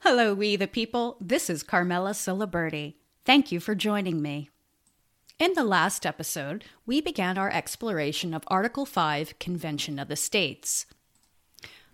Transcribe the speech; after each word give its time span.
Hello, 0.00 0.34
we 0.34 0.56
the 0.56 0.68
people. 0.68 1.16
This 1.20 1.50
is 1.50 1.62
Carmela 1.62 2.10
Ciliberti. 2.10 2.94
Thank 3.24 3.50
you 3.50 3.58
for 3.58 3.74
joining 3.74 4.22
me. 4.22 4.50
In 5.38 5.54
the 5.54 5.64
last 5.64 6.06
episode, 6.06 6.64
we 6.84 7.00
began 7.00 7.38
our 7.38 7.50
exploration 7.50 8.32
of 8.32 8.44
Article 8.46 8.86
5 8.86 9.38
Convention 9.40 9.98
of 9.98 10.08
the 10.08 10.14
States. 10.14 10.86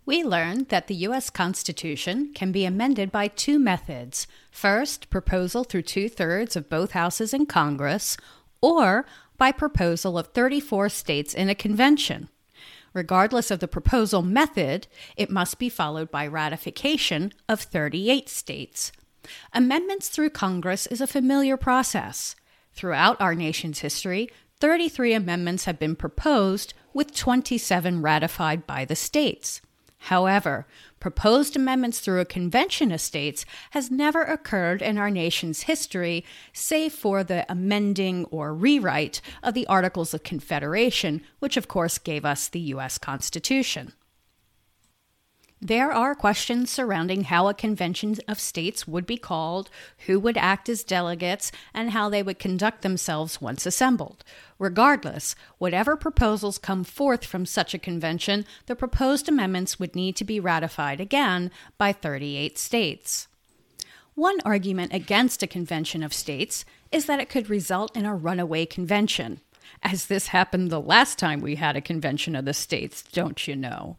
We 0.05 0.25
learned 0.25 0.69
that 0.69 0.89
the 0.89 0.97
U.S. 1.07 1.31
Constitution 1.31 2.33
can 2.35 2.53
be 2.53 2.65
amended 2.65 3.13
by 3.13 3.29
two 3.29 3.59
methods 3.59 4.27
first, 4.51 5.09
proposal 5.09 5.65
through 5.65 5.83
two 5.83 6.09
thirds 6.09 6.57
of 6.57 6.69
both 6.69 6.91
houses 6.91 7.33
in 7.33 7.47
Congress, 7.47 8.17
or 8.61 9.07
by 9.39 9.53
proposal 9.53 10.19
of 10.19 10.29
34 10.29 10.89
states 10.89 11.33
in 11.33 11.49
a 11.49 11.55
convention. 11.55 12.29
Regardless 12.95 13.51
of 13.51 13.61
the 13.61 13.69
proposal 13.69 14.23
method, 14.23 14.87
it 15.17 15.31
must 15.31 15.59
be 15.59 15.69
followed 15.69 16.11
by 16.11 16.27
ratification 16.27 17.33
of 17.49 17.61
38 17.61 18.29
states. 18.29 18.93
Amendments 19.53 20.09
through 20.09 20.31
Congress 20.31 20.87
is 20.87 21.01
a 21.01 21.07
familiar 21.07 21.57
process. 21.57 22.37
Throughout 22.75 23.21
our 23.21 23.35
nation's 23.35 23.81
history, 23.81 24.29
33 24.61 25.15
amendments 25.15 25.65
have 25.65 25.79
been 25.79 25.97
proposed, 25.97 26.75
with 26.93 27.15
27 27.15 28.03
ratified 28.03 28.67
by 28.67 28.85
the 28.85 28.97
states. 28.97 29.61
However, 30.07 30.67
proposed 30.99 31.55
amendments 31.55 32.01
through 32.01 32.21
a 32.21 32.25
convention 32.25 32.91
of 32.91 33.01
states 33.01 33.45
has 33.71 33.89
never 33.89 34.23
occurred 34.23 34.83
in 34.83 34.99
our 34.99 35.11
nation's 35.11 35.63
history, 35.63 36.25
save 36.53 36.93
for 36.93 37.23
the 37.23 37.47
amending 37.49 38.25
or 38.25 38.53
rewrite 38.53 39.21
of 39.45 39.55
the 39.55 39.67
Articles 39.69 40.13
of 40.13 40.25
Confederation, 40.25 41.23
which 41.39 41.57
of 41.57 41.69
course 41.69 41.99
gave 41.99 42.25
us 42.25 42.49
the 42.49 42.61
U.S. 42.61 42.99
Constitution. 42.99 43.93
There 45.65 45.93
are 45.93 46.17
questions 46.17 46.73
surrounding 46.73 47.23
how 47.23 47.47
a 47.47 47.55
convention 47.55 48.17
of 48.27 48.41
states 48.41 48.89
would 48.89 49.07
be 49.07 49.17
called, 49.17 49.71
who 50.07 50.19
would 50.19 50.37
act 50.37 50.69
as 50.69 50.83
delegates, 50.83 51.53
and 51.73 51.93
how 51.93 52.09
they 52.09 52.21
would 52.21 52.41
conduct 52.41 52.83
themselves 52.83 53.41
once 53.41 53.65
assembled. 53.65 54.25
Regardless, 54.59 55.37
whatever 55.59 55.97
proposals 55.97 56.59
come 56.59 56.83
forth 56.83 57.25
from 57.25 57.47
such 57.47 57.75
a 57.75 57.79
convention, 57.79 58.45
the 58.67 58.75
proposed 58.75 59.29
amendments 59.29 59.79
would 59.79 59.95
need 59.95 60.17
to 60.17 60.25
be 60.25 60.41
ratified 60.41 61.01
again 61.01 61.49
by 61.79 61.93
38 61.93 62.59
states. 62.59 63.29
One 64.17 64.41
argument 64.45 64.93
against 64.93 65.45
a 65.45 65.47
convention 65.47 66.03
of 66.03 66.13
states 66.13 66.65
is 66.91 67.07
that 67.07 67.21
it 67.21 67.29
could 67.29 67.49
result 67.49 67.97
in 67.97 68.05
a 68.05 68.17
runaway 68.17 68.67
convention, 68.67 69.41
as 69.81 70.07
this 70.07 70.27
happened 70.27 70.73
the 70.73 70.81
last 70.81 71.21
time 71.21 71.41
we 71.41 71.55
had 71.55 71.77
a 71.77 71.81
convention 71.81 72.35
of 72.35 72.47
the 72.47 72.53
states, 72.53 73.05
don't 73.13 73.47
you 73.47 73.55
know? 73.55 73.99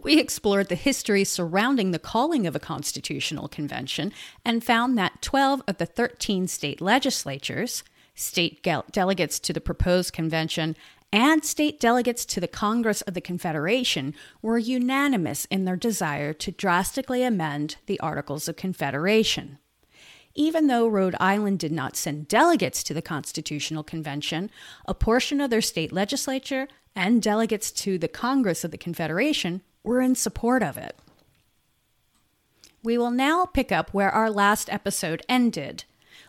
We 0.00 0.18
explored 0.18 0.68
the 0.68 0.74
history 0.74 1.24
surrounding 1.24 1.90
the 1.90 1.98
calling 1.98 2.46
of 2.46 2.56
a 2.56 2.60
constitutional 2.60 3.48
convention 3.48 4.12
and 4.44 4.64
found 4.64 4.96
that 4.98 5.22
12 5.22 5.62
of 5.66 5.78
the 5.78 5.86
13 5.86 6.48
state 6.48 6.80
legislatures, 6.80 7.82
state 8.14 8.62
delegates 8.62 9.38
to 9.40 9.52
the 9.52 9.60
proposed 9.60 10.12
convention, 10.12 10.76
and 11.12 11.44
state 11.44 11.80
delegates 11.80 12.24
to 12.24 12.40
the 12.40 12.46
Congress 12.46 13.00
of 13.02 13.14
the 13.14 13.20
Confederation 13.20 14.14
were 14.42 14.58
unanimous 14.58 15.44
in 15.46 15.64
their 15.64 15.76
desire 15.76 16.32
to 16.34 16.52
drastically 16.52 17.24
amend 17.24 17.76
the 17.86 17.98
Articles 17.98 18.48
of 18.48 18.56
Confederation. 18.56 19.58
Even 20.36 20.68
though 20.68 20.86
Rhode 20.86 21.16
Island 21.18 21.58
did 21.58 21.72
not 21.72 21.96
send 21.96 22.28
delegates 22.28 22.84
to 22.84 22.94
the 22.94 23.02
Constitutional 23.02 23.82
Convention, 23.82 24.48
a 24.86 24.94
portion 24.94 25.40
of 25.40 25.50
their 25.50 25.60
state 25.60 25.92
legislature 25.92 26.68
and 26.94 27.22
delegates 27.22 27.70
to 27.70 27.98
the 27.98 28.08
Congress 28.08 28.64
of 28.64 28.70
the 28.70 28.78
Confederation 28.78 29.62
were 29.82 30.00
in 30.00 30.14
support 30.14 30.62
of 30.62 30.76
it. 30.76 30.96
We 32.82 32.96
will 32.96 33.10
now 33.10 33.44
pick 33.44 33.70
up 33.70 33.92
where 33.92 34.10
our 34.10 34.30
last 34.30 34.72
episode 34.72 35.22
ended, 35.28 35.84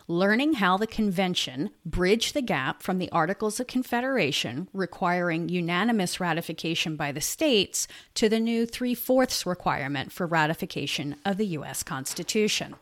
learning 0.06 0.54
how 0.54 0.76
the 0.76 0.86
convention 0.86 1.70
bridged 1.86 2.34
the 2.34 2.42
gap 2.42 2.82
from 2.82 2.98
the 2.98 3.10
Articles 3.10 3.58
of 3.58 3.66
Confederation 3.66 4.68
requiring 4.72 5.48
unanimous 5.48 6.20
ratification 6.20 6.96
by 6.96 7.12
the 7.12 7.20
states 7.20 7.88
to 8.14 8.28
the 8.28 8.40
new 8.40 8.66
three 8.66 8.94
fourths 8.94 9.46
requirement 9.46 10.12
for 10.12 10.26
ratification 10.26 11.16
of 11.24 11.38
the 11.38 11.46
U.S. 11.46 11.82
Constitution. 11.82 12.74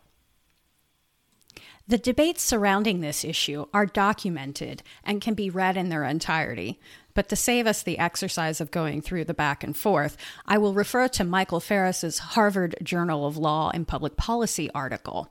The 1.90 1.98
debates 1.98 2.44
surrounding 2.44 3.00
this 3.00 3.24
issue 3.24 3.66
are 3.74 3.84
documented 3.84 4.84
and 5.02 5.20
can 5.20 5.34
be 5.34 5.50
read 5.50 5.76
in 5.76 5.88
their 5.88 6.04
entirety. 6.04 6.78
But 7.14 7.28
to 7.30 7.34
save 7.34 7.66
us 7.66 7.82
the 7.82 7.98
exercise 7.98 8.60
of 8.60 8.70
going 8.70 9.02
through 9.02 9.24
the 9.24 9.34
back 9.34 9.64
and 9.64 9.76
forth, 9.76 10.16
I 10.46 10.56
will 10.56 10.72
refer 10.72 11.08
to 11.08 11.24
Michael 11.24 11.58
Farris's 11.58 12.20
Harvard 12.20 12.76
Journal 12.80 13.26
of 13.26 13.36
Law 13.36 13.72
and 13.74 13.88
Public 13.88 14.16
Policy 14.16 14.70
article. 14.72 15.30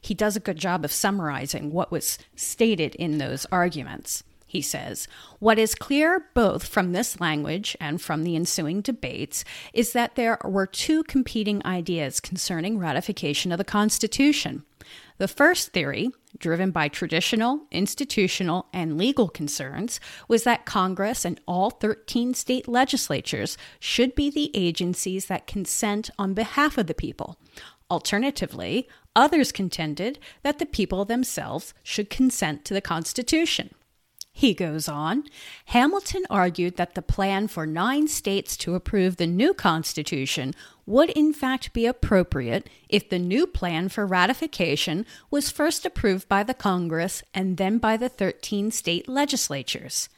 He 0.00 0.12
does 0.12 0.34
a 0.34 0.40
good 0.40 0.56
job 0.56 0.84
of 0.84 0.90
summarizing 0.90 1.70
what 1.70 1.92
was 1.92 2.18
stated 2.34 2.96
in 2.96 3.18
those 3.18 3.46
arguments. 3.52 4.24
He 4.48 4.62
says, 4.62 5.06
What 5.38 5.60
is 5.60 5.76
clear 5.76 6.26
both 6.34 6.66
from 6.66 6.90
this 6.90 7.20
language 7.20 7.76
and 7.78 8.02
from 8.02 8.24
the 8.24 8.34
ensuing 8.34 8.80
debates 8.80 9.44
is 9.72 9.92
that 9.92 10.16
there 10.16 10.38
were 10.44 10.66
two 10.66 11.04
competing 11.04 11.64
ideas 11.64 12.18
concerning 12.18 12.78
ratification 12.78 13.52
of 13.52 13.58
the 13.58 13.64
Constitution. 13.64 14.64
The 15.20 15.28
first 15.28 15.72
theory, 15.72 16.08
driven 16.38 16.70
by 16.70 16.88
traditional, 16.88 17.66
institutional, 17.70 18.68
and 18.72 18.96
legal 18.96 19.28
concerns, 19.28 20.00
was 20.28 20.44
that 20.44 20.64
Congress 20.64 21.26
and 21.26 21.38
all 21.46 21.68
13 21.68 22.32
state 22.32 22.66
legislatures 22.66 23.58
should 23.78 24.14
be 24.14 24.30
the 24.30 24.50
agencies 24.54 25.26
that 25.26 25.46
consent 25.46 26.08
on 26.18 26.32
behalf 26.32 26.78
of 26.78 26.86
the 26.86 26.94
people. 26.94 27.38
Alternatively, 27.90 28.88
others 29.14 29.52
contended 29.52 30.18
that 30.42 30.58
the 30.58 30.64
people 30.64 31.04
themselves 31.04 31.74
should 31.82 32.08
consent 32.08 32.64
to 32.64 32.72
the 32.72 32.80
Constitution. 32.80 33.74
He 34.32 34.54
goes 34.54 34.88
on 34.88 35.24
Hamilton 35.66 36.24
argued 36.30 36.76
that 36.76 36.94
the 36.94 37.02
plan 37.02 37.46
for 37.46 37.66
nine 37.66 38.08
states 38.08 38.56
to 38.58 38.74
approve 38.74 39.16
the 39.16 39.26
new 39.26 39.52
Constitution 39.52 40.54
would 40.90 41.10
in 41.10 41.32
fact 41.32 41.72
be 41.72 41.86
appropriate 41.86 42.68
if 42.88 43.08
the 43.08 43.18
new 43.18 43.46
plan 43.46 43.88
for 43.88 44.04
ratification 44.04 45.06
was 45.30 45.50
first 45.50 45.86
approved 45.86 46.28
by 46.28 46.42
the 46.42 46.52
Congress 46.52 47.22
and 47.32 47.56
then 47.56 47.78
by 47.78 47.96
the 47.96 48.08
13 48.08 48.70
state 48.70 49.08
legislatures. 49.08 50.08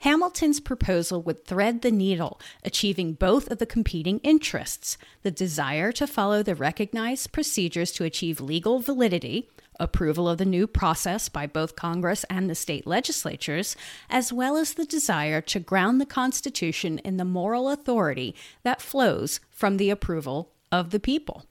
Hamilton's 0.00 0.60
proposal 0.60 1.22
would 1.22 1.44
thread 1.44 1.82
the 1.82 1.90
needle, 1.90 2.40
achieving 2.62 3.12
both 3.14 3.50
of 3.50 3.58
the 3.58 3.66
competing 3.66 4.18
interests 4.20 4.98
the 5.22 5.30
desire 5.30 5.92
to 5.92 6.06
follow 6.06 6.42
the 6.42 6.54
recognized 6.54 7.32
procedures 7.32 7.92
to 7.92 8.04
achieve 8.04 8.40
legal 8.40 8.80
validity, 8.80 9.48
approval 9.80 10.28
of 10.28 10.38
the 10.38 10.44
new 10.44 10.66
process 10.66 11.28
by 11.28 11.46
both 11.46 11.76
Congress 11.76 12.24
and 12.30 12.48
the 12.48 12.54
state 12.54 12.86
legislatures, 12.86 13.76
as 14.08 14.32
well 14.32 14.56
as 14.56 14.74
the 14.74 14.84
desire 14.84 15.40
to 15.40 15.60
ground 15.60 16.00
the 16.00 16.06
Constitution 16.06 16.98
in 16.98 17.16
the 17.16 17.24
moral 17.24 17.68
authority 17.68 18.34
that 18.62 18.82
flows 18.82 19.40
from 19.50 19.76
the 19.76 19.90
approval 19.90 20.52
of 20.70 20.90
the 20.90 21.00
people. 21.00 21.44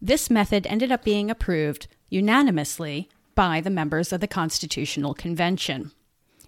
This 0.00 0.30
method 0.30 0.66
ended 0.66 0.90
up 0.90 1.04
being 1.04 1.30
approved 1.30 1.86
unanimously 2.08 3.08
by 3.34 3.60
the 3.60 3.70
members 3.70 4.12
of 4.12 4.20
the 4.20 4.28
Constitutional 4.28 5.14
Convention. 5.14 5.92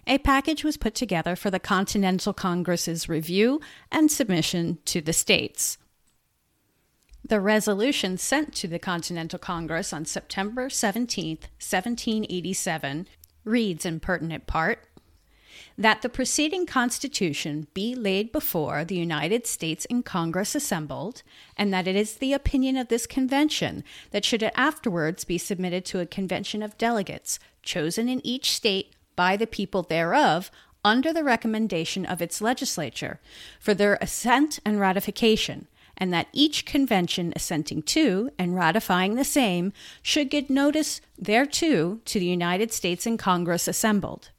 A 0.07 0.19
package 0.19 0.63
was 0.63 0.77
put 0.77 0.93
together 0.93 1.35
for 1.35 1.49
the 1.49 1.59
Continental 1.59 2.33
Congress's 2.33 3.09
review 3.09 3.59
and 3.91 4.11
submission 4.11 4.77
to 4.85 5.01
the 5.01 5.13
states. 5.13 5.77
The 7.27 7.41
resolution 7.41 8.19
sent 8.19 8.53
to 8.55 8.67
the 8.67 8.77
Continental 8.77 9.39
Congress 9.39 9.91
on 9.91 10.05
September 10.05 10.69
17, 10.69 11.37
1787, 11.37 13.07
reads 13.43 13.83
in 13.83 13.99
pertinent 13.99 14.45
part 14.45 14.87
that 15.75 16.03
the 16.03 16.09
preceding 16.09 16.67
Constitution 16.67 17.65
be 17.73 17.95
laid 17.95 18.31
before 18.31 18.85
the 18.85 18.95
United 18.95 19.47
States 19.47 19.85
in 19.85 20.03
Congress 20.03 20.53
assembled, 20.53 21.23
and 21.57 21.73
that 21.73 21.87
it 21.87 21.95
is 21.95 22.17
the 22.17 22.31
opinion 22.31 22.77
of 22.77 22.89
this 22.89 23.07
convention 23.07 23.83
that 24.11 24.23
should 24.23 24.43
it 24.43 24.53
afterwards 24.55 25.23
be 25.23 25.39
submitted 25.39 25.83
to 25.85 25.99
a 25.99 26.05
convention 26.05 26.61
of 26.61 26.77
delegates, 26.77 27.39
chosen 27.63 28.07
in 28.07 28.23
each 28.23 28.51
state 28.51 28.93
by 29.15 29.35
the 29.35 29.47
people 29.47 29.81
thereof, 29.81 30.51
under 30.83 31.11
the 31.11 31.23
recommendation 31.23 32.05
of 32.05 32.21
its 32.21 32.39
legislature, 32.39 33.19
for 33.59 33.73
their 33.73 33.97
assent 33.99 34.59
and 34.63 34.79
ratification 34.79 35.65
and 35.97 36.13
that 36.13 36.27
each 36.33 36.65
convention 36.65 37.33
assenting 37.35 37.81
to 37.81 38.29
and 38.37 38.55
ratifying 38.55 39.15
the 39.15 39.23
same 39.23 39.73
should 40.01 40.29
give 40.29 40.49
notice 40.49 41.01
thereto 41.17 41.99
to 42.05 42.19
the 42.19 42.25
United 42.25 42.71
States 42.71 43.05
and 43.05 43.17
Congress 43.19 43.67
assembled. 43.67 44.31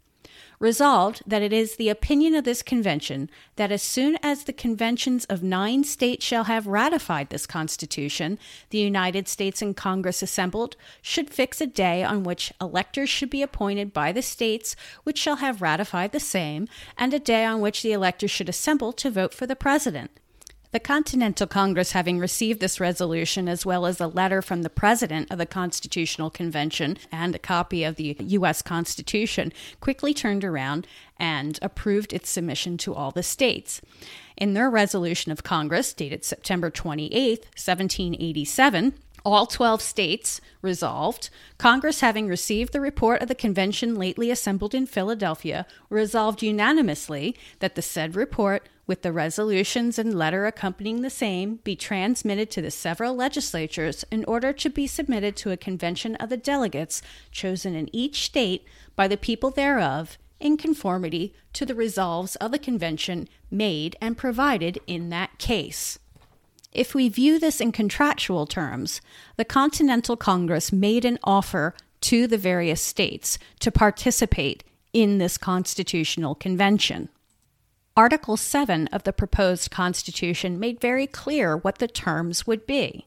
Resolved 0.58 1.22
that 1.26 1.42
it 1.42 1.52
is 1.52 1.76
the 1.76 1.90
opinion 1.90 2.34
of 2.34 2.44
this 2.44 2.62
convention 2.62 3.28
that 3.56 3.70
as 3.70 3.82
soon 3.82 4.16
as 4.22 4.44
the 4.44 4.54
conventions 4.54 5.26
of 5.26 5.42
nine 5.42 5.84
states 5.84 6.24
shall 6.24 6.44
have 6.44 6.66
ratified 6.66 7.28
this 7.28 7.46
Constitution, 7.46 8.38
the 8.70 8.78
United 8.78 9.28
States 9.28 9.60
and 9.60 9.76
Congress 9.76 10.22
assembled 10.22 10.74
should 11.02 11.28
fix 11.28 11.60
a 11.60 11.66
day 11.66 12.02
on 12.02 12.22
which 12.22 12.54
electors 12.58 13.10
should 13.10 13.28
be 13.28 13.42
appointed 13.42 13.92
by 13.92 14.12
the 14.12 14.22
states 14.22 14.74
which 15.04 15.18
shall 15.18 15.36
have 15.36 15.60
ratified 15.60 16.12
the 16.12 16.20
same, 16.20 16.66
and 16.96 17.12
a 17.12 17.18
day 17.18 17.44
on 17.44 17.60
which 17.60 17.82
the 17.82 17.92
electors 17.92 18.30
should 18.30 18.48
assemble 18.48 18.94
to 18.94 19.10
vote 19.10 19.34
for 19.34 19.46
the 19.46 19.56
President 19.56 20.10
The 20.76 20.80
Continental 20.80 21.46
Congress, 21.46 21.92
having 21.92 22.18
received 22.18 22.60
this 22.60 22.78
resolution, 22.78 23.48
as 23.48 23.64
well 23.64 23.86
as 23.86 23.98
a 23.98 24.06
letter 24.06 24.42
from 24.42 24.60
the 24.60 24.68
President 24.68 25.30
of 25.30 25.38
the 25.38 25.46
Constitutional 25.46 26.28
Convention 26.28 26.98
and 27.10 27.34
a 27.34 27.38
copy 27.38 27.82
of 27.82 27.96
the 27.96 28.14
U.S. 28.20 28.60
Constitution, 28.60 29.54
quickly 29.80 30.12
turned 30.12 30.44
around 30.44 30.86
and 31.18 31.58
approved 31.62 32.12
its 32.12 32.28
submission 32.28 32.76
to 32.76 32.94
all 32.94 33.10
the 33.10 33.22
states. 33.22 33.80
In 34.36 34.52
their 34.52 34.68
resolution 34.68 35.32
of 35.32 35.42
Congress, 35.42 35.94
dated 35.94 36.26
September 36.26 36.68
28, 36.68 37.38
1787, 37.56 38.92
all 39.26 39.44
12 39.44 39.82
states 39.82 40.40
resolved, 40.62 41.30
Congress, 41.58 42.00
having 42.00 42.28
received 42.28 42.72
the 42.72 42.80
report 42.80 43.20
of 43.20 43.26
the 43.26 43.34
convention 43.34 43.96
lately 43.96 44.30
assembled 44.30 44.72
in 44.72 44.86
Philadelphia, 44.86 45.66
resolved 45.90 46.44
unanimously 46.44 47.36
that 47.58 47.74
the 47.74 47.82
said 47.82 48.14
report, 48.14 48.68
with 48.86 49.02
the 49.02 49.10
resolutions 49.10 49.98
and 49.98 50.16
letter 50.16 50.46
accompanying 50.46 51.02
the 51.02 51.10
same, 51.10 51.56
be 51.64 51.74
transmitted 51.74 52.52
to 52.52 52.62
the 52.62 52.70
several 52.70 53.16
legislatures 53.16 54.04
in 54.12 54.24
order 54.26 54.52
to 54.52 54.70
be 54.70 54.86
submitted 54.86 55.36
to 55.36 55.50
a 55.50 55.56
convention 55.56 56.14
of 56.16 56.28
the 56.28 56.36
delegates 56.36 57.02
chosen 57.32 57.74
in 57.74 57.92
each 57.92 58.26
state 58.26 58.64
by 58.94 59.08
the 59.08 59.16
people 59.16 59.50
thereof 59.50 60.18
in 60.38 60.56
conformity 60.56 61.34
to 61.52 61.66
the 61.66 61.74
resolves 61.74 62.36
of 62.36 62.52
the 62.52 62.60
convention 62.60 63.28
made 63.50 63.96
and 64.00 64.16
provided 64.16 64.78
in 64.86 65.08
that 65.08 65.36
case. 65.38 65.98
If 66.76 66.94
we 66.94 67.08
view 67.08 67.38
this 67.38 67.58
in 67.58 67.72
contractual 67.72 68.44
terms, 68.44 69.00
the 69.38 69.46
Continental 69.46 70.14
Congress 70.14 70.70
made 70.70 71.06
an 71.06 71.18
offer 71.24 71.74
to 72.02 72.26
the 72.26 72.36
various 72.36 72.82
states 72.82 73.38
to 73.60 73.72
participate 73.72 74.62
in 74.92 75.16
this 75.16 75.38
constitutional 75.38 76.34
convention. 76.34 77.08
Article 77.96 78.36
7 78.36 78.88
of 78.88 79.04
the 79.04 79.14
proposed 79.14 79.70
Constitution 79.70 80.60
made 80.60 80.78
very 80.78 81.06
clear 81.06 81.56
what 81.56 81.78
the 81.78 81.88
terms 81.88 82.46
would 82.46 82.66
be. 82.66 83.06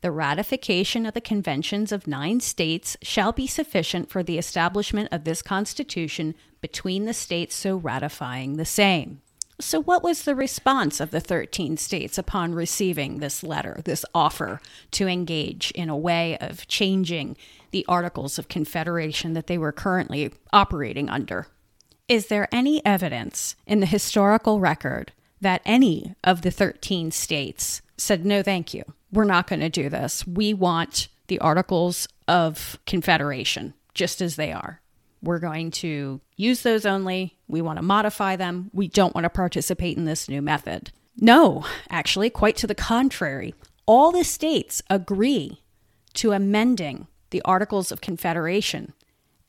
The 0.00 0.10
ratification 0.10 1.06
of 1.06 1.14
the 1.14 1.20
conventions 1.20 1.92
of 1.92 2.08
nine 2.08 2.40
states 2.40 2.96
shall 3.02 3.30
be 3.30 3.46
sufficient 3.46 4.10
for 4.10 4.24
the 4.24 4.36
establishment 4.36 5.10
of 5.12 5.22
this 5.22 5.42
Constitution 5.42 6.34
between 6.60 7.04
the 7.04 7.14
states 7.14 7.54
so 7.54 7.76
ratifying 7.76 8.56
the 8.56 8.64
same. 8.64 9.20
So, 9.58 9.80
what 9.80 10.02
was 10.02 10.22
the 10.22 10.34
response 10.34 11.00
of 11.00 11.10
the 11.10 11.20
13 11.20 11.78
states 11.78 12.18
upon 12.18 12.54
receiving 12.54 13.18
this 13.18 13.42
letter, 13.42 13.80
this 13.84 14.04
offer 14.14 14.60
to 14.92 15.08
engage 15.08 15.70
in 15.70 15.88
a 15.88 15.96
way 15.96 16.36
of 16.38 16.68
changing 16.68 17.38
the 17.70 17.84
Articles 17.88 18.38
of 18.38 18.48
Confederation 18.48 19.32
that 19.32 19.46
they 19.46 19.56
were 19.56 19.72
currently 19.72 20.32
operating 20.52 21.08
under? 21.08 21.46
Is 22.06 22.26
there 22.26 22.48
any 22.52 22.84
evidence 22.84 23.56
in 23.66 23.80
the 23.80 23.86
historical 23.86 24.60
record 24.60 25.12
that 25.40 25.62
any 25.64 26.14
of 26.22 26.42
the 26.42 26.50
13 26.50 27.10
states 27.10 27.80
said, 27.96 28.26
no, 28.26 28.42
thank 28.42 28.74
you, 28.74 28.84
we're 29.10 29.24
not 29.24 29.46
going 29.46 29.60
to 29.60 29.70
do 29.70 29.88
this? 29.88 30.26
We 30.26 30.52
want 30.52 31.08
the 31.28 31.38
Articles 31.38 32.08
of 32.28 32.78
Confederation 32.86 33.72
just 33.94 34.20
as 34.20 34.36
they 34.36 34.52
are. 34.52 34.82
We're 35.26 35.40
going 35.40 35.72
to 35.72 36.20
use 36.36 36.62
those 36.62 36.86
only. 36.86 37.36
We 37.48 37.60
want 37.60 37.78
to 37.78 37.82
modify 37.82 38.36
them. 38.36 38.70
We 38.72 38.86
don't 38.86 39.14
want 39.14 39.24
to 39.24 39.30
participate 39.30 39.96
in 39.96 40.04
this 40.04 40.28
new 40.28 40.40
method. 40.40 40.92
No, 41.18 41.64
actually, 41.90 42.30
quite 42.30 42.56
to 42.58 42.66
the 42.66 42.74
contrary. 42.74 43.54
All 43.86 44.12
the 44.12 44.24
states 44.24 44.82
agree 44.88 45.62
to 46.14 46.32
amending 46.32 47.08
the 47.30 47.42
Articles 47.42 47.90
of 47.90 48.00
Confederation. 48.00 48.92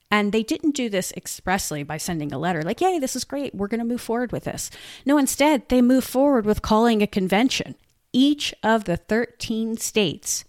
And 0.09 0.31
they 0.31 0.43
didn't 0.43 0.75
do 0.75 0.89
this 0.89 1.11
expressly 1.17 1.83
by 1.83 1.97
sending 1.97 2.31
a 2.31 2.39
letter 2.39 2.63
like, 2.63 2.81
yay, 2.81 2.97
this 2.97 3.15
is 3.15 3.23
great. 3.23 3.53
We're 3.53 3.67
going 3.67 3.79
to 3.79 3.85
move 3.85 4.01
forward 4.01 4.31
with 4.31 4.45
this. 4.45 4.71
No, 5.05 5.17
instead, 5.17 5.67
they 5.69 5.81
move 5.81 6.03
forward 6.03 6.45
with 6.45 6.61
calling 6.61 7.01
a 7.01 7.07
convention. 7.07 7.75
Each 8.13 8.53
of 8.63 8.85
the 8.85 8.97
13 8.97 9.77
states 9.77 10.45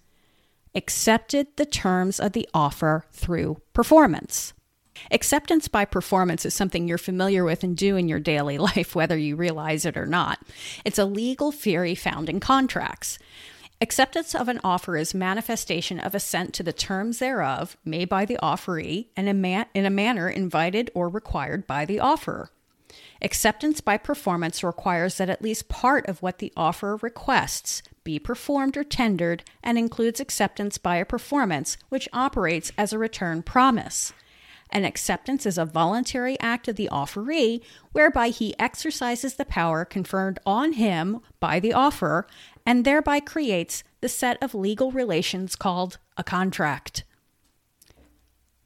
accepted 0.75 1.49
the 1.57 1.67
terms 1.67 2.21
of 2.21 2.33
the 2.33 2.49
offer 2.55 3.05
through 3.11 3.61
performance. 3.73 4.53
Acceptance 5.11 5.69
by 5.69 5.85
performance 5.85 6.45
is 6.45 6.55
something 6.55 6.87
you're 6.87 6.99
familiar 6.99 7.45
with 7.45 7.62
and 7.62 7.77
do 7.77 7.97
in 7.97 8.09
your 8.09 8.21
daily 8.21 8.59
life, 8.59 8.95
whether 8.95 9.17
you 9.17 9.37
realize 9.37 9.85
it 9.85 9.97
or 9.97 10.06
not. 10.06 10.41
It's 10.85 10.99
a 10.99 11.05
legal 11.05 11.53
theory 11.53 11.95
found 11.95 12.29
in 12.29 12.41
contracts. 12.41 13.19
Acceptance 13.81 14.35
of 14.35 14.49
an 14.49 14.61
offer 14.65 14.97
is 14.97 15.15
manifestation 15.15 16.00
of 16.00 16.15
assent 16.15 16.53
to 16.55 16.65
the 16.65 16.73
terms 16.73 17.21
thereof 17.21 17.77
made 17.85 18.09
by 18.09 18.25
the 18.25 18.39
offeree 18.43 19.06
and 19.17 19.29
in 19.29 19.87
a 19.87 19.91
manner 19.91 20.29
invited 20.29 20.91
or 20.95 21.09
required 21.09 21.65
by 21.67 21.85
the 21.85 22.01
offerer. 22.01 22.51
Acceptance 23.23 23.81
by 23.81 23.97
performance 23.97 24.65
requires 24.65 25.19
that 25.19 25.31
at 25.31 25.43
least 25.43 25.69
part 25.69 26.09
of 26.09 26.23
what 26.23 26.39
the 26.39 26.53
offerer 26.56 26.97
requests 26.97 27.83
be 28.03 28.19
performed 28.19 28.77
or 28.77 28.85
tendered 28.85 29.44
and 29.62 29.77
includes 29.77 30.19
acceptance 30.19 30.79
by 30.79 30.97
a 30.97 31.05
performance 31.05 31.77
which 31.89 32.09
operates 32.12 32.73
as 32.79 32.93
a 32.93 32.99
return 32.99 33.43
promise. 33.43 34.12
An 34.70 34.85
acceptance 34.85 35.47
is 35.47 35.56
a 35.56 35.65
voluntary 35.65 36.38
act 36.41 36.69
of 36.69 36.76
the 36.76 36.88
offeree 36.93 37.62
whereby 37.93 38.29
he 38.29 38.59
exercises 38.59 39.35
the 39.35 39.44
power 39.44 39.85
conferred 39.85 40.38
on 40.44 40.75
him 40.75 41.20
by 41.41 41.59
the 41.59 41.73
offerer 41.73 42.26
and 42.67 42.85
thereby 42.85 43.20
creates 43.20 43.82
the 44.00 44.09
set 44.09 44.41
of 44.43 44.55
legal 44.55 44.93
relations 44.93 45.56
called 45.56 45.99
a 46.17 46.25
contract. 46.25 47.05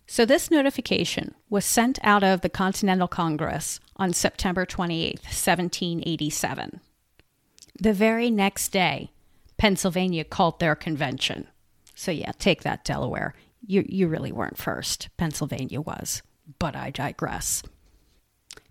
So, 0.07 0.27
this 0.27 0.51
notification 0.51 1.35
was 1.49 1.65
sent 1.65 1.99
out 2.03 2.23
of 2.23 2.43
the 2.43 2.51
Continental 2.51 3.09
Congress 3.09 3.81
on 3.97 4.13
September 4.13 4.67
28, 4.67 5.21
1787. 5.21 6.81
The 7.81 7.93
very 7.95 8.31
next 8.31 8.73
day, 8.73 9.11
Pennsylvania 9.57 10.25
called 10.25 10.61
their 10.61 10.75
convention. 10.75 11.47
So, 11.95 12.11
yeah, 12.11 12.33
take 12.39 12.63
that, 12.63 12.85
Delaware. 12.85 13.35
You, 13.67 13.85
you 13.89 14.09
really 14.09 14.33
weren't 14.33 14.59
first. 14.59 15.09
Pennsylvania 15.17 15.81
was. 15.81 16.23
But 16.59 16.75
I 16.75 16.91
digress. 16.91 17.63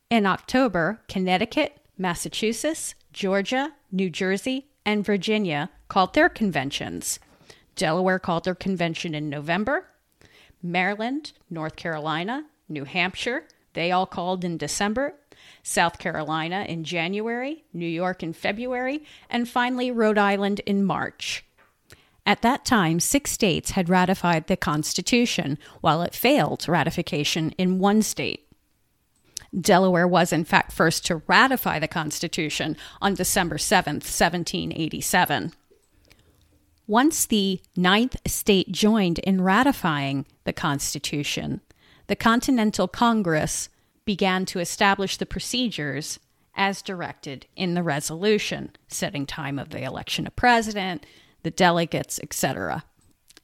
In 0.09 0.25
October, 0.25 1.01
Connecticut, 1.07 1.77
Massachusetts, 1.97 2.95
Georgia, 3.13 3.73
New 3.91 4.09
Jersey, 4.09 4.67
and 4.85 5.05
Virginia 5.05 5.69
called 5.87 6.13
their 6.13 6.29
conventions. 6.29 7.19
Delaware 7.75 8.19
called 8.19 8.43
their 8.43 8.55
convention 8.55 9.15
in 9.15 9.29
November. 9.29 9.87
Maryland, 10.61 11.31
North 11.49 11.75
Carolina, 11.75 12.45
New 12.67 12.83
Hampshire, 12.83 13.45
they 13.73 13.91
all 13.91 14.05
called 14.05 14.43
in 14.43 14.57
December. 14.57 15.13
South 15.63 15.97
Carolina 15.97 16.65
in 16.67 16.83
January, 16.83 17.63
New 17.73 17.87
York 17.87 18.23
in 18.23 18.33
February, 18.33 19.03
and 19.29 19.47
finally 19.47 19.91
Rhode 19.91 20.17
Island 20.17 20.59
in 20.65 20.83
March. 20.83 21.45
At 22.25 22.41
that 22.43 22.65
time, 22.65 22.99
six 22.99 23.31
states 23.31 23.71
had 23.71 23.89
ratified 23.89 24.47
the 24.47 24.57
Constitution, 24.57 25.57
while 25.81 26.01
it 26.01 26.13
failed 26.13 26.67
ratification 26.67 27.51
in 27.57 27.79
one 27.79 28.01
state. 28.01 28.47
Delaware 29.59 30.07
was, 30.07 30.31
in 30.31 30.45
fact, 30.45 30.71
first 30.71 31.05
to 31.07 31.23
ratify 31.27 31.79
the 31.79 31.87
Constitution 31.87 32.77
on 33.01 33.15
December 33.15 33.57
7, 33.57 33.95
1787. 33.95 35.51
Once 36.87 37.25
the 37.25 37.59
ninth 37.75 38.17
state 38.25 38.71
joined 38.71 39.19
in 39.19 39.41
ratifying 39.41 40.25
the 40.45 40.53
Constitution, 40.53 41.61
the 42.07 42.15
Continental 42.15 42.87
Congress 42.87 43.69
began 44.05 44.45
to 44.45 44.59
establish 44.59 45.17
the 45.17 45.25
procedures 45.25 46.19
as 46.55 46.81
directed 46.81 47.45
in 47.55 47.73
the 47.73 47.83
resolution, 47.83 48.71
setting 48.87 49.25
time 49.25 49.57
of 49.57 49.69
the 49.69 49.83
election 49.83 50.27
of 50.27 50.35
president, 50.35 51.05
the 51.43 51.51
delegates, 51.51 52.19
etc. 52.21 52.83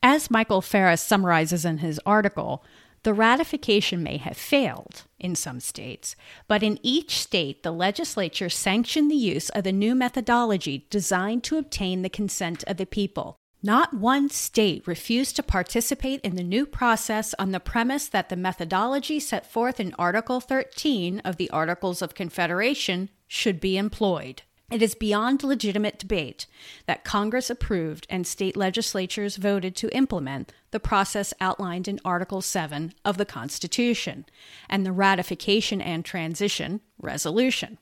As 0.04 0.32
Michael 0.32 0.62
Farris 0.62 1.02
summarizes 1.02 1.66
in 1.66 1.80
his 1.80 2.00
article, 2.06 2.64
the 3.04 3.14
ratification 3.14 4.04
may 4.04 4.18
have 4.18 4.38
failed 4.38 5.04
in 5.20 5.36
some 5.36 5.60
states, 5.60 6.16
but 6.48 6.64
in 6.64 6.80
each 6.84 7.20
state, 7.20 7.64
the 7.64 7.72
legislature 7.72 8.50
sanctioned 8.50 9.10
the 9.10 9.16
use 9.16 9.50
of 9.50 9.64
the 9.64 9.72
new 9.72 9.96
methodology 9.96 10.88
designed 10.90 11.44
to 11.46 11.58
obtain 11.58 12.02
the 12.02 12.10
consent 12.10 12.64
of 12.66 12.78
the 12.78 12.86
people. 12.86 13.38
Not 13.64 13.94
one 13.94 14.30
state 14.30 14.86
refused 14.86 15.36
to 15.38 15.44
participate 15.44 16.22
in 16.22 16.36
the 16.36 16.44
new 16.44 16.66
process 16.66 17.34
on 17.40 17.52
the 17.52 17.60
premise 17.60 18.08
that 18.08 18.30
the 18.30 18.36
methodology 18.36 19.20
set 19.20 19.52
forth 19.52 19.80
in 19.80 19.96
Article 19.98 20.40
13 20.40 21.20
of 21.22 21.38
the 21.38 21.50
Articles 21.50 22.02
of 22.02 22.14
Confederation 22.14 23.10
should 23.28 23.60
be 23.60 23.78
employed. 23.78 24.44
It 24.70 24.82
is 24.82 24.96
beyond 24.96 25.44
legitimate 25.44 25.98
debate 25.98 26.46
that 26.88 27.06
Congress 27.06 27.50
approved 27.50 28.06
and 28.10 28.28
state 28.28 28.58
legislatures 28.58 29.38
voted 29.38 29.78
to 29.78 29.96
implement 29.96 30.52
the 30.72 30.80
process 30.80 31.34
outlined 31.40 31.88
in 31.88 32.02
Article 32.04 32.42
7 32.42 32.94
of 33.06 33.16
the 33.18 33.26
Constitution 33.26 34.26
and 34.70 34.86
the 34.86 34.92
ratification 34.92 35.80
and 35.80 36.04
transition 36.04 36.82
resolution. 37.00 37.78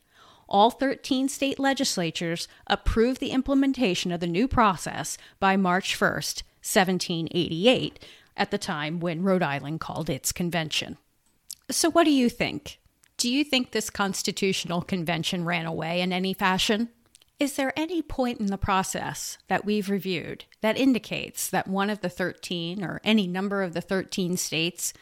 All 0.47 0.69
13 0.69 1.27
state 1.27 1.57
legislatures 1.57 2.47
approved 2.67 3.19
the 3.19 3.31
implementation 3.31 4.11
of 4.11 4.19
the 4.19 4.27
new 4.27 4.47
process 4.47 5.17
by 5.39 5.57
March 5.57 5.99
1, 5.99 6.11
1788, 6.11 7.99
at 8.37 8.51
the 8.51 8.59
time 8.59 8.99
when 8.99 9.23
Rhode 9.23 9.41
Island 9.41 9.79
called 9.79 10.07
its 10.07 10.31
convention. 10.31 10.97
So, 11.71 11.89
what 11.89 12.03
do 12.03 12.11
you 12.11 12.29
think? 12.29 12.79
Do 13.17 13.31
you 13.31 13.43
think 13.43 13.72
this 13.72 13.89
constitutional 13.89 14.81
convention 14.81 15.45
ran 15.45 15.65
away 15.65 16.01
in 16.01 16.12
any 16.12 16.34
fashion? 16.34 16.89
Is 17.39 17.55
there 17.55 17.74
any 17.77 18.01
point 18.01 18.39
in 18.39 18.48
the 18.48 18.57
process 18.57 19.38
that 19.48 19.65
we've 19.65 19.89
reviewed 19.89 20.45
that 20.62 20.77
indicates 20.77 21.50
that 21.50 21.67
one 21.67 21.89
of 21.89 22.01
the 22.01 22.10
13 22.10 22.84
or 22.84 23.01
any 23.03 23.27
number 23.27 23.62
of 23.62 23.74
the 23.74 23.81
13 23.81 24.38
states 24.38 24.93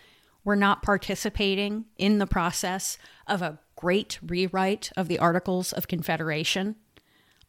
were 0.43 0.55
not 0.55 0.82
participating 0.82 1.86
in 1.98 2.17
the 2.17 2.27
process 2.27 2.98
of 3.27 3.41
a 3.41 3.60
great 3.75 4.20
rewrite 4.25 4.91
of 4.98 5.08
the 5.08 5.20
Articles 5.20 5.74
of 5.74 5.88
Confederation? 5.88 6.75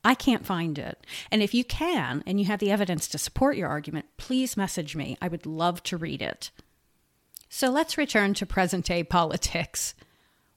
I 0.04 0.14
can't 0.14 0.44
find 0.44 0.78
it. 0.78 1.06
And 1.30 1.42
if 1.42 1.54
you 1.54 1.64
can 1.64 2.23
and 2.26 2.38
you 2.38 2.47
have 2.47 2.61
the 2.61 2.71
evidence 2.71 3.09
to 3.09 3.18
support 3.18 3.56
your 3.56 3.68
argument, 3.68 4.06
please 4.18 4.56
message 4.56 4.94
me. 4.94 5.16
I 5.21 5.28
would 5.28 5.47
love 5.47 5.83
to 5.85 5.97
read 5.97 6.21
it. 6.21 6.50
So 7.49 7.71
let's 7.71 7.97
return 7.97 8.35
to 8.35 8.44
present 8.44 8.85
day 8.85 9.02
politics. 9.02 9.94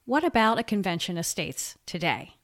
What 0.08 0.24
about 0.24 0.58
a 0.58 0.62
convention 0.62 1.18
of 1.18 1.26
states 1.26 1.76
today? 1.84 2.36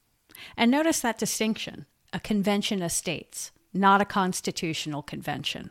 And 0.55 0.71
notice 0.71 1.01
that 1.01 1.17
distinction 1.17 1.87
a 2.13 2.21
convention 2.21 2.83
of 2.83 2.93
states, 2.93 3.53
not 3.73 4.03
a 4.03 4.05
constitutional 4.05 5.01
convention. 5.01 5.71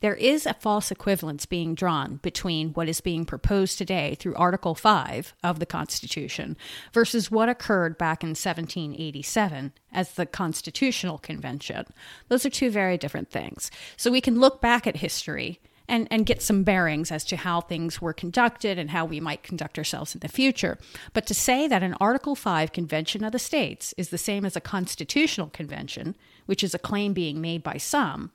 There 0.00 0.14
is 0.14 0.44
a 0.44 0.52
false 0.52 0.90
equivalence 0.90 1.46
being 1.46 1.74
drawn 1.74 2.16
between 2.16 2.74
what 2.74 2.90
is 2.90 3.00
being 3.00 3.24
proposed 3.24 3.78
today 3.78 4.14
through 4.20 4.34
Article 4.34 4.74
5 4.74 5.34
of 5.42 5.58
the 5.58 5.64
Constitution 5.64 6.54
versus 6.92 7.30
what 7.30 7.48
occurred 7.48 7.96
back 7.96 8.22
in 8.22 8.36
1787 8.36 9.72
as 9.90 10.12
the 10.12 10.26
Constitutional 10.26 11.16
Convention. 11.16 11.86
Those 12.28 12.44
are 12.44 12.50
two 12.50 12.68
very 12.68 12.98
different 12.98 13.30
things. 13.30 13.70
So 13.96 14.10
we 14.10 14.20
can 14.20 14.38
look 14.38 14.60
back 14.60 14.86
at 14.86 14.96
history 14.96 15.60
and, 15.88 16.08
and 16.10 16.26
get 16.26 16.42
some 16.42 16.62
bearings 16.62 17.10
as 17.10 17.24
to 17.24 17.36
how 17.36 17.60
things 17.60 18.00
were 18.00 18.12
conducted 18.12 18.78
and 18.78 18.90
how 18.90 19.04
we 19.04 19.20
might 19.20 19.42
conduct 19.42 19.78
ourselves 19.78 20.14
in 20.14 20.20
the 20.20 20.28
future. 20.28 20.78
But 21.12 21.26
to 21.26 21.34
say 21.34 21.68
that 21.68 21.82
an 21.82 21.94
Article 22.00 22.34
5 22.34 22.72
Convention 22.72 23.24
of 23.24 23.32
the 23.32 23.38
States 23.38 23.94
is 23.96 24.10
the 24.10 24.18
same 24.18 24.44
as 24.44 24.56
a 24.56 24.60
constitutional 24.60 25.48
convention, 25.48 26.16
which 26.46 26.64
is 26.64 26.74
a 26.74 26.78
claim 26.78 27.12
being 27.12 27.40
made 27.40 27.62
by 27.62 27.76
some, 27.76 28.32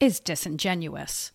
is 0.00 0.20
disingenuous. 0.20 1.32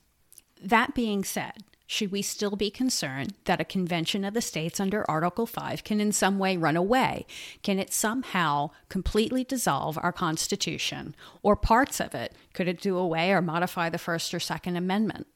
That 0.62 0.96
being 0.96 1.24
said, 1.24 1.63
should 1.86 2.12
we 2.12 2.22
still 2.22 2.55
be 2.55 2.72
concerned 2.72 3.36
that 3.43 3.60
a 3.60 3.65
convention 3.65 4.24
of 4.24 4.34
the 4.34 4.41
states 4.41 4.79
under 4.79 5.10
Article 5.10 5.46
5 5.46 5.84
can 5.84 6.00
in 6.00 6.12
some 6.12 6.39
way 6.39 6.55
run 6.55 6.77
away? 6.77 7.25
Can 7.62 7.77
it 7.77 7.93
somehow 7.93 8.72
completely 8.89 9.43
dissolve 9.43 10.00
our 10.01 10.13
Constitution 10.13 11.13
or 11.43 11.55
parts 11.55 12.00
of 12.00 12.15
it? 12.15 12.34
Could 12.53 12.67
it 12.67 12.82
do 12.82 12.98
away 12.98 13.32
or 13.32 13.41
modify 13.41 13.89
the 13.89 13.98
First 13.98 14.34
or 14.34 14.39
Second 14.39 14.77
Amendment? 14.77 15.27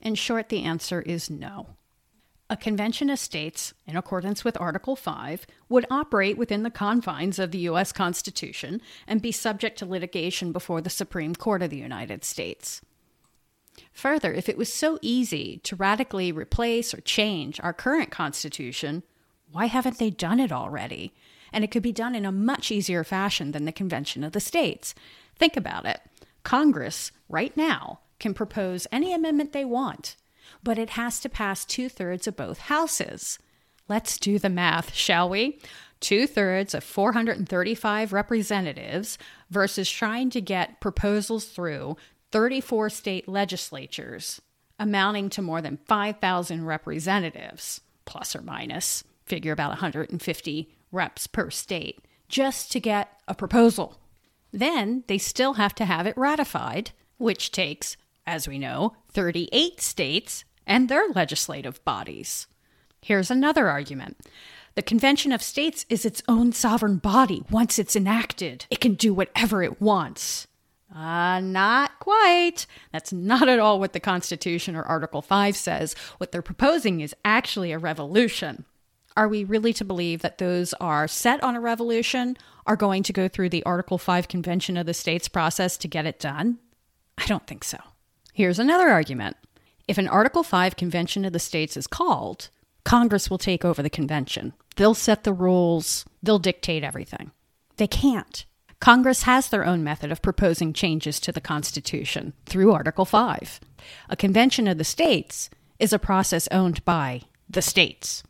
In 0.00 0.14
short, 0.14 0.48
the 0.48 0.62
answer 0.62 1.00
is 1.02 1.30
no. 1.30 1.76
A 2.48 2.56
convention 2.56 3.10
of 3.10 3.18
states, 3.18 3.74
in 3.86 3.96
accordance 3.96 4.44
with 4.44 4.60
Article 4.60 4.94
5, 4.94 5.46
would 5.68 5.84
operate 5.90 6.38
within 6.38 6.62
the 6.62 6.70
confines 6.70 7.40
of 7.40 7.50
the 7.50 7.58
U.S. 7.60 7.90
Constitution 7.90 8.80
and 9.06 9.20
be 9.20 9.32
subject 9.32 9.78
to 9.78 9.86
litigation 9.86 10.52
before 10.52 10.80
the 10.80 10.90
Supreme 10.90 11.34
Court 11.34 11.62
of 11.62 11.70
the 11.70 11.76
United 11.76 12.24
States. 12.24 12.82
Further, 13.92 14.32
if 14.32 14.48
it 14.48 14.56
was 14.56 14.72
so 14.72 14.98
easy 15.02 15.58
to 15.64 15.74
radically 15.74 16.30
replace 16.30 16.94
or 16.94 17.00
change 17.00 17.58
our 17.60 17.72
current 17.72 18.12
Constitution, 18.12 19.02
why 19.50 19.66
haven't 19.66 19.98
they 19.98 20.10
done 20.10 20.38
it 20.38 20.52
already? 20.52 21.14
And 21.52 21.64
it 21.64 21.70
could 21.72 21.82
be 21.82 21.92
done 21.92 22.14
in 22.14 22.24
a 22.24 22.32
much 22.32 22.70
easier 22.70 23.02
fashion 23.02 23.52
than 23.52 23.64
the 23.64 23.72
Convention 23.72 24.22
of 24.22 24.32
the 24.32 24.40
States. 24.40 24.94
Think 25.36 25.56
about 25.56 25.84
it. 25.84 26.00
Congress, 26.44 27.10
right 27.28 27.56
now, 27.56 28.00
can 28.18 28.34
propose 28.34 28.86
any 28.90 29.12
amendment 29.12 29.52
they 29.52 29.64
want, 29.64 30.16
but 30.62 30.78
it 30.78 30.90
has 30.90 31.20
to 31.20 31.28
pass 31.28 31.64
two 31.64 31.88
thirds 31.88 32.26
of 32.26 32.36
both 32.36 32.58
houses. 32.58 33.38
Let's 33.88 34.18
do 34.18 34.38
the 34.38 34.50
math, 34.50 34.94
shall 34.94 35.28
we? 35.28 35.60
Two 36.00 36.26
thirds 36.26 36.74
of 36.74 36.84
435 36.84 38.12
representatives 38.12 39.16
versus 39.50 39.90
trying 39.90 40.30
to 40.30 40.40
get 40.40 40.80
proposals 40.80 41.46
through 41.46 41.96
34 42.32 42.90
state 42.90 43.28
legislatures, 43.28 44.40
amounting 44.78 45.30
to 45.30 45.42
more 45.42 45.62
than 45.62 45.78
5,000 45.86 46.64
representatives, 46.64 47.80
plus 48.04 48.36
or 48.36 48.42
minus, 48.42 49.04
figure 49.24 49.52
about 49.52 49.70
150 49.70 50.70
reps 50.92 51.26
per 51.26 51.50
state, 51.50 52.04
just 52.28 52.72
to 52.72 52.80
get 52.80 53.20
a 53.28 53.34
proposal. 53.34 53.98
Then 54.52 55.04
they 55.06 55.18
still 55.18 55.54
have 55.54 55.74
to 55.76 55.84
have 55.84 56.06
it 56.06 56.16
ratified, 56.16 56.90
which 57.18 57.52
takes 57.52 57.96
as 58.26 58.48
we 58.48 58.58
know, 58.58 58.96
38 59.12 59.80
states 59.80 60.44
and 60.66 60.88
their 60.88 61.08
legislative 61.08 61.84
bodies. 61.84 62.46
Here's 63.00 63.30
another 63.30 63.68
argument. 63.68 64.18
The 64.74 64.82
Convention 64.82 65.32
of 65.32 65.42
States 65.42 65.86
is 65.88 66.04
its 66.04 66.22
own 66.28 66.52
sovereign 66.52 66.98
body. 66.98 67.42
Once 67.50 67.78
it's 67.78 67.96
enacted, 67.96 68.66
it 68.68 68.80
can 68.80 68.94
do 68.94 69.14
whatever 69.14 69.62
it 69.62 69.80
wants. 69.80 70.46
Uh, 70.94 71.40
not 71.40 71.98
quite. 71.98 72.66
That's 72.92 73.12
not 73.12 73.48
at 73.48 73.58
all 73.58 73.80
what 73.80 73.92
the 73.92 74.00
Constitution 74.00 74.76
or 74.76 74.82
Article 74.82 75.22
5 75.22 75.56
says. 75.56 75.94
What 76.18 76.30
they're 76.30 76.42
proposing 76.42 77.00
is 77.00 77.14
actually 77.24 77.72
a 77.72 77.78
revolution. 77.78 78.64
Are 79.16 79.28
we 79.28 79.44
really 79.44 79.72
to 79.74 79.84
believe 79.84 80.20
that 80.22 80.38
those 80.38 80.74
are 80.74 81.08
set 81.08 81.42
on 81.42 81.56
a 81.56 81.60
revolution 81.60 82.36
are 82.66 82.76
going 82.76 83.02
to 83.04 83.12
go 83.12 83.28
through 83.28 83.48
the 83.48 83.64
Article 83.64 83.98
5 83.98 84.28
Convention 84.28 84.76
of 84.76 84.86
the 84.86 84.94
States 84.94 85.28
process 85.28 85.78
to 85.78 85.88
get 85.88 86.06
it 86.06 86.20
done? 86.20 86.58
I 87.16 87.24
don't 87.26 87.46
think 87.46 87.64
so. 87.64 87.78
Here's 88.36 88.58
another 88.58 88.90
argument. 88.90 89.34
If 89.88 89.96
an 89.96 90.08
Article 90.08 90.42
5 90.42 90.76
convention 90.76 91.24
of 91.24 91.32
the 91.32 91.38
states 91.38 91.74
is 91.74 91.86
called, 91.86 92.50
Congress 92.84 93.30
will 93.30 93.38
take 93.38 93.64
over 93.64 93.82
the 93.82 93.88
convention. 93.88 94.52
They'll 94.76 94.92
set 94.92 95.24
the 95.24 95.32
rules, 95.32 96.04
they'll 96.22 96.38
dictate 96.38 96.84
everything. 96.84 97.30
They 97.78 97.86
can't. 97.86 98.44
Congress 98.78 99.22
has 99.22 99.48
their 99.48 99.64
own 99.64 99.82
method 99.82 100.12
of 100.12 100.20
proposing 100.20 100.74
changes 100.74 101.18
to 101.20 101.32
the 101.32 101.40
Constitution 101.40 102.34
through 102.44 102.72
Article 102.72 103.06
5. 103.06 103.58
A 104.10 104.16
convention 104.16 104.68
of 104.68 104.76
the 104.76 104.84
states 104.84 105.48
is 105.78 105.94
a 105.94 105.98
process 105.98 106.46
owned 106.50 106.84
by 106.84 107.22
the 107.48 107.62
states. 107.62 108.22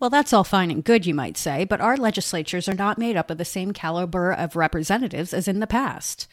Well, 0.00 0.10
that's 0.10 0.32
all 0.32 0.42
fine 0.42 0.72
and 0.72 0.82
good, 0.82 1.06
you 1.06 1.14
might 1.14 1.36
say, 1.36 1.64
but 1.64 1.80
our 1.80 1.96
legislatures 1.96 2.68
are 2.68 2.74
not 2.74 2.98
made 2.98 3.16
up 3.16 3.30
of 3.30 3.38
the 3.38 3.44
same 3.44 3.72
caliber 3.72 4.32
of 4.32 4.56
representatives 4.56 5.32
as 5.32 5.46
in 5.46 5.60
the 5.60 5.68
past. 5.68 6.26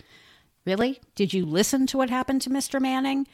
Really? 0.68 1.00
Did 1.16 1.34
you 1.34 1.46
listen 1.46 1.88
to 1.88 1.98
what 1.98 2.10
happened 2.10 2.42
to 2.42 2.50
Mr. 2.50 2.82
Manning? 2.82 3.26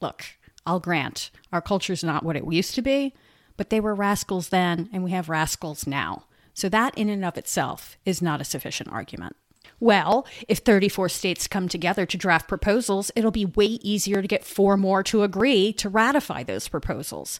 Look, 0.00 0.24
I'll 0.66 0.80
grant 0.80 1.30
our 1.52 1.62
culture's 1.62 2.02
not 2.02 2.24
what 2.24 2.34
it 2.34 2.44
used 2.52 2.74
to 2.74 2.82
be, 2.82 3.14
but 3.56 3.70
they 3.70 3.78
were 3.78 3.94
rascals 3.94 4.48
then, 4.48 4.90
and 4.92 5.04
we 5.04 5.12
have 5.12 5.28
rascals 5.28 5.86
now. 5.86 6.24
So 6.54 6.68
that 6.70 6.98
in 6.98 7.08
and 7.08 7.24
of 7.24 7.38
itself 7.38 7.96
is 8.04 8.20
not 8.20 8.40
a 8.40 8.44
sufficient 8.44 8.90
argument. 8.90 9.36
Well, 9.78 10.26
if 10.48 10.58
34 10.58 11.08
states 11.08 11.46
come 11.46 11.68
together 11.68 12.04
to 12.04 12.16
draft 12.16 12.48
proposals, 12.48 13.12
it'll 13.14 13.30
be 13.30 13.46
way 13.46 13.66
easier 13.66 14.20
to 14.20 14.26
get 14.26 14.44
four 14.44 14.76
more 14.76 15.04
to 15.04 15.22
agree 15.22 15.72
to 15.74 15.88
ratify 15.88 16.42
those 16.42 16.66
proposals. 16.66 17.38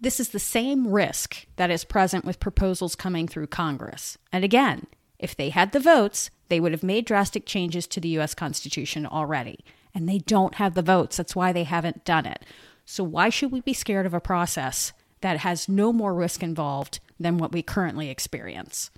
This 0.00 0.18
is 0.18 0.30
the 0.30 0.40
same 0.40 0.88
risk 0.88 1.46
that 1.54 1.70
is 1.70 1.84
present 1.84 2.24
with 2.24 2.40
proposals 2.40 2.96
coming 2.96 3.28
through 3.28 3.46
Congress. 3.46 4.18
And 4.32 4.42
again, 4.42 4.88
if 5.18 5.36
they 5.36 5.50
had 5.50 5.72
the 5.72 5.80
votes, 5.80 6.30
they 6.48 6.60
would 6.60 6.72
have 6.72 6.82
made 6.82 7.04
drastic 7.04 7.46
changes 7.46 7.86
to 7.88 8.00
the 8.00 8.08
US 8.20 8.34
Constitution 8.34 9.06
already. 9.06 9.64
And 9.94 10.08
they 10.08 10.18
don't 10.18 10.56
have 10.56 10.74
the 10.74 10.82
votes. 10.82 11.16
That's 11.16 11.36
why 11.36 11.52
they 11.52 11.64
haven't 11.64 12.04
done 12.04 12.26
it. 12.26 12.44
So, 12.84 13.02
why 13.02 13.30
should 13.30 13.50
we 13.50 13.60
be 13.60 13.72
scared 13.72 14.06
of 14.06 14.14
a 14.14 14.20
process 14.20 14.92
that 15.20 15.38
has 15.38 15.68
no 15.68 15.92
more 15.92 16.14
risk 16.14 16.42
involved 16.42 17.00
than 17.18 17.38
what 17.38 17.52
we 17.52 17.62
currently 17.62 18.10
experience? 18.10 18.90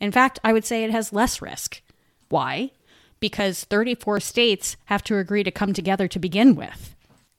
In 0.00 0.12
fact, 0.12 0.38
I 0.44 0.52
would 0.52 0.64
say 0.64 0.84
it 0.84 0.90
has 0.90 1.12
less 1.12 1.40
risk. 1.40 1.82
Why? 2.28 2.72
Because 3.20 3.64
34 3.64 4.20
states 4.20 4.76
have 4.86 5.02
to 5.04 5.16
agree 5.16 5.42
to 5.42 5.50
come 5.50 5.72
together 5.72 6.06
to 6.08 6.18
begin 6.18 6.54
with. 6.54 6.94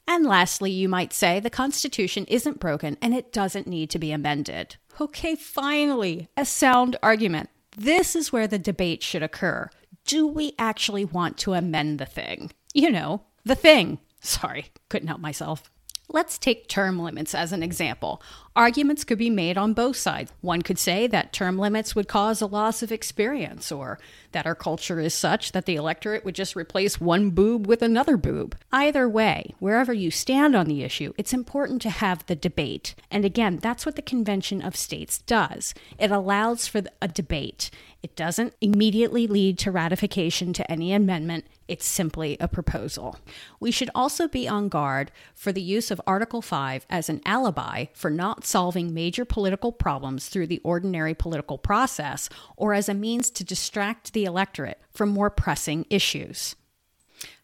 And 0.08 0.26
lastly, 0.26 0.72
you 0.72 0.90
might 0.90 1.14
say 1.14 1.40
the 1.40 1.50
Constitution 1.50 2.26
isn't 2.26 2.60
broken 2.60 2.98
and 3.02 3.14
it 3.14 3.32
doesn't 3.32 3.68
need 3.68 3.90
to 3.92 4.00
be 4.00 4.12
amended. 4.12 4.78
Okay, 5.00 5.36
finally, 5.36 6.30
a 6.38 6.46
sound 6.46 6.96
argument. 7.02 7.50
This 7.78 8.16
is 8.16 8.32
where 8.32 8.48
the 8.48 8.60
debate 8.60 9.04
should 9.04 9.24
occur. 9.24 9.70
Do 10.06 10.28
we 10.28 10.54
actually 10.58 11.04
want 11.06 11.38
to 11.40 11.54
amend 11.54 12.00
the 12.00 12.06
thing? 12.06 12.52
You 12.74 12.92
know, 12.92 13.24
the 13.44 13.56
thing. 13.56 14.00
Sorry, 14.22 14.68
couldn't 14.90 15.08
help 15.08 15.22
myself. 15.22 15.70
Let's 16.10 16.38
take 16.38 16.70
term 16.70 17.00
limits 17.00 17.34
as 17.36 17.52
an 17.52 17.64
example. 17.64 18.22
Arguments 18.56 19.04
could 19.04 19.18
be 19.18 19.30
made 19.30 19.58
on 19.58 19.74
both 19.74 19.98
sides. 19.98 20.32
One 20.40 20.62
could 20.62 20.80
say 20.80 21.08
that 21.08 21.34
term 21.34 21.58
limits 21.58 21.94
would 21.94 22.08
cause 22.08 22.40
a 22.40 22.46
loss 22.46 22.82
of 22.82 22.90
experience, 22.90 23.70
or 23.70 24.00
that 24.32 24.46
our 24.46 24.56
culture 24.56 25.02
is 25.02 25.14
such 25.14 25.52
that 25.52 25.66
the 25.66 25.76
electorate 25.76 26.24
would 26.24 26.36
just 26.36 26.56
replace 26.56 27.02
one 27.02 27.32
boob 27.32 27.68
with 27.68 27.82
another 27.82 28.16
boob. 28.16 28.56
Either 28.72 29.10
way, 29.10 29.54
wherever 29.60 29.92
you 29.92 30.10
stand 30.10 30.56
on 30.56 30.68
the 30.68 30.84
issue, 30.84 31.12
it's 31.18 31.34
important 31.34 31.82
to 31.82 31.90
have 31.90 32.26
the 32.28 32.36
debate. 32.36 32.96
And 33.12 33.26
again, 33.26 33.60
that's 33.62 33.86
what 33.86 33.98
the 33.98 34.02
Convention 34.02 34.62
of 34.62 34.78
States 34.78 35.18
does 35.18 35.74
it 35.98 36.12
allows 36.12 36.66
for 36.66 36.82
a 37.02 37.10
debate. 37.10 37.70
It 38.02 38.16
doesn't 38.16 38.54
immediately 38.62 39.26
lead 39.26 39.58
to 39.60 39.72
ratification 39.72 40.54
to 40.54 40.72
any 40.72 40.94
amendment, 40.94 41.46
it's 41.68 41.88
simply 41.88 42.38
a 42.40 42.48
proposal. 42.48 43.18
We 43.60 43.72
should 43.72 43.90
also 43.96 44.28
be 44.28 44.48
on 44.48 44.70
guard 44.70 45.12
for 45.34 45.52
the 45.52 45.62
use 45.62 45.90
of 45.90 46.00
Article 46.06 46.44
5 46.44 46.86
as 46.90 47.10
an 47.10 47.22
alibi 47.26 47.86
for 47.94 48.12
not 48.12 48.45
solving 48.46 48.94
major 48.94 49.26
political 49.26 49.72
problems 49.72 50.28
through 50.28 50.48
the 50.48 50.62
ordinary 50.64 51.14
political 51.14 51.58
process 51.58 52.30
or 52.56 52.74
as 52.74 52.90
a 52.90 52.94
means 52.94 53.30
to 53.32 53.44
distract 53.44 54.14
the 54.14 54.26
electorate 54.26 54.80
from 54.92 55.10
more 55.10 55.30
pressing 55.30 55.86
issues. 55.90 56.56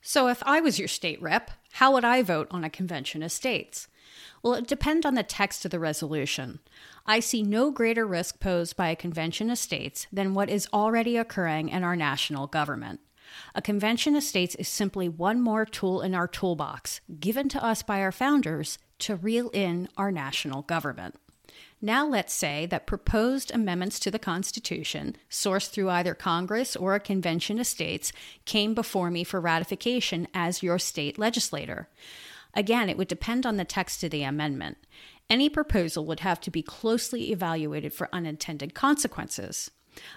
So, 0.01 0.27
if 0.27 0.41
I 0.46 0.62
was 0.62 0.79
your 0.79 0.88
state 0.88 1.22
rep, 1.22 1.51
how 1.74 1.93
would 1.93 2.03
I 2.03 2.22
vote 2.22 2.48
on 2.51 2.63
a 2.63 2.70
convention 2.70 3.24
of 3.24 3.31
states? 3.31 3.88
Well, 4.43 4.55
it 4.55 4.67
depends 4.67 5.05
on 5.05 5.13
the 5.15 5.24
text 5.24 5.63
of 5.65 5.72
the 5.72 5.79
resolution. 5.79 6.60
I 7.05 7.20
see 7.20 7.43
no 7.43 7.72
greater 7.72 8.05
risk 8.05 8.39
posed 8.39 8.75
by 8.75 8.89
a 8.89 8.96
convention 8.96 9.50
of 9.50 9.58
states 9.58 10.08
than 10.12 10.34
what 10.34 10.50
is 10.50 10.67
already 10.74 11.17
occurring 11.17 11.70
in 11.70 11.84
our 11.84 11.96
national 11.96 12.48
government. 12.48 13.00
A 13.55 13.62
convention 13.62 14.15
of 14.15 14.24
states 14.24 14.55
is 14.55 14.67
simply 14.67 15.08
one 15.08 15.41
more 15.41 15.65
tool 15.65 16.01
in 16.01 16.13
our 16.13 16.27
toolbox, 16.27 17.00
given 17.20 17.48
to 17.50 17.63
us 17.63 17.81
by 17.81 18.01
our 18.01 18.12
founders 18.12 18.77
to 19.01 19.15
reel 19.15 19.50
in 19.50 19.89
our 19.98 20.12
national 20.12 20.63
government. 20.63 21.15
Now, 21.81 22.08
let's 22.08 22.34
say 22.34 22.67
that 22.67 22.86
proposed 22.86 23.51
amendments 23.51 24.00
to 24.01 24.12
the 24.12 24.20
Constitution, 24.20 25.15
sourced 25.29 25.70
through 25.70 25.89
either 25.89 26.13
Congress 26.13 26.75
or 26.75 26.93
a 26.93 27.00
convention 27.00 27.60
of 27.60 27.65
states, 27.65 28.13
came 28.46 28.75
before 28.75 29.10
me 29.10 29.24
for 29.24 29.41
ratification 29.41 30.27
as 30.34 30.62
your 30.62 30.77
state 30.77 31.17
legislator. 31.17 31.89
Again, 32.53 32.88
it 32.88 32.98
would 32.98 33.08
depend 33.08 33.46
on 33.46 33.58
the 33.58 33.65
text 33.65 34.03
of 34.03 34.12
the 34.12 34.24
amendment. 34.24 34.77
Any 35.29 35.50
proposal 35.50 36.05
would 36.05 36.20
have 36.20 36.39
to 36.41 36.51
be 36.51 36.62
closely 36.62 37.31
evaluated 37.31 37.93
for 37.93 38.10
unintended 38.13 38.75
consequences. 38.75 39.72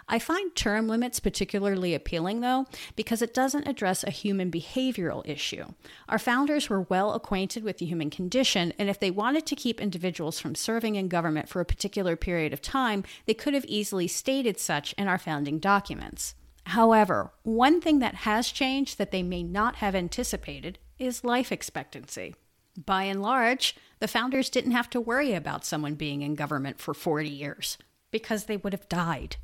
I 0.08 0.18
find 0.18 0.54
term 0.54 0.88
limits 0.88 1.20
particularly 1.20 1.94
appealing, 1.94 2.40
though, 2.40 2.66
because 2.96 3.22
it 3.22 3.34
doesn't 3.34 3.68
address 3.68 4.04
a 4.04 4.10
human 4.10 4.50
behavioral 4.50 5.26
issue. 5.28 5.66
Our 6.08 6.18
founders 6.18 6.68
were 6.68 6.82
well 6.82 7.12
acquainted 7.12 7.64
with 7.64 7.78
the 7.78 7.86
human 7.86 8.10
condition, 8.10 8.72
and 8.78 8.88
if 8.88 9.00
they 9.00 9.10
wanted 9.10 9.46
to 9.46 9.56
keep 9.56 9.80
individuals 9.80 10.38
from 10.38 10.54
serving 10.54 10.94
in 10.96 11.08
government 11.08 11.48
for 11.48 11.60
a 11.60 11.66
particular 11.66 12.16
period 12.16 12.52
of 12.52 12.62
time, 12.62 13.04
they 13.26 13.34
could 13.34 13.54
have 13.54 13.64
easily 13.66 14.08
stated 14.08 14.58
such 14.58 14.92
in 14.94 15.08
our 15.08 15.18
founding 15.18 15.58
documents. 15.58 16.34
However, 16.66 17.32
one 17.42 17.80
thing 17.80 17.98
that 17.98 18.14
has 18.16 18.50
changed 18.50 18.98
that 18.98 19.10
they 19.10 19.22
may 19.22 19.42
not 19.42 19.76
have 19.76 19.94
anticipated 19.94 20.78
is 20.98 21.24
life 21.24 21.52
expectancy. 21.52 22.34
By 22.76 23.04
and 23.04 23.22
large, 23.22 23.76
the 24.00 24.08
founders 24.08 24.50
didn't 24.50 24.72
have 24.72 24.90
to 24.90 25.00
worry 25.00 25.32
about 25.32 25.64
someone 25.64 25.94
being 25.94 26.22
in 26.22 26.34
government 26.34 26.80
for 26.80 26.94
40 26.94 27.28
years 27.28 27.78
because 28.10 28.44
they 28.44 28.56
would 28.56 28.72
have 28.72 28.88
died. 28.88 29.36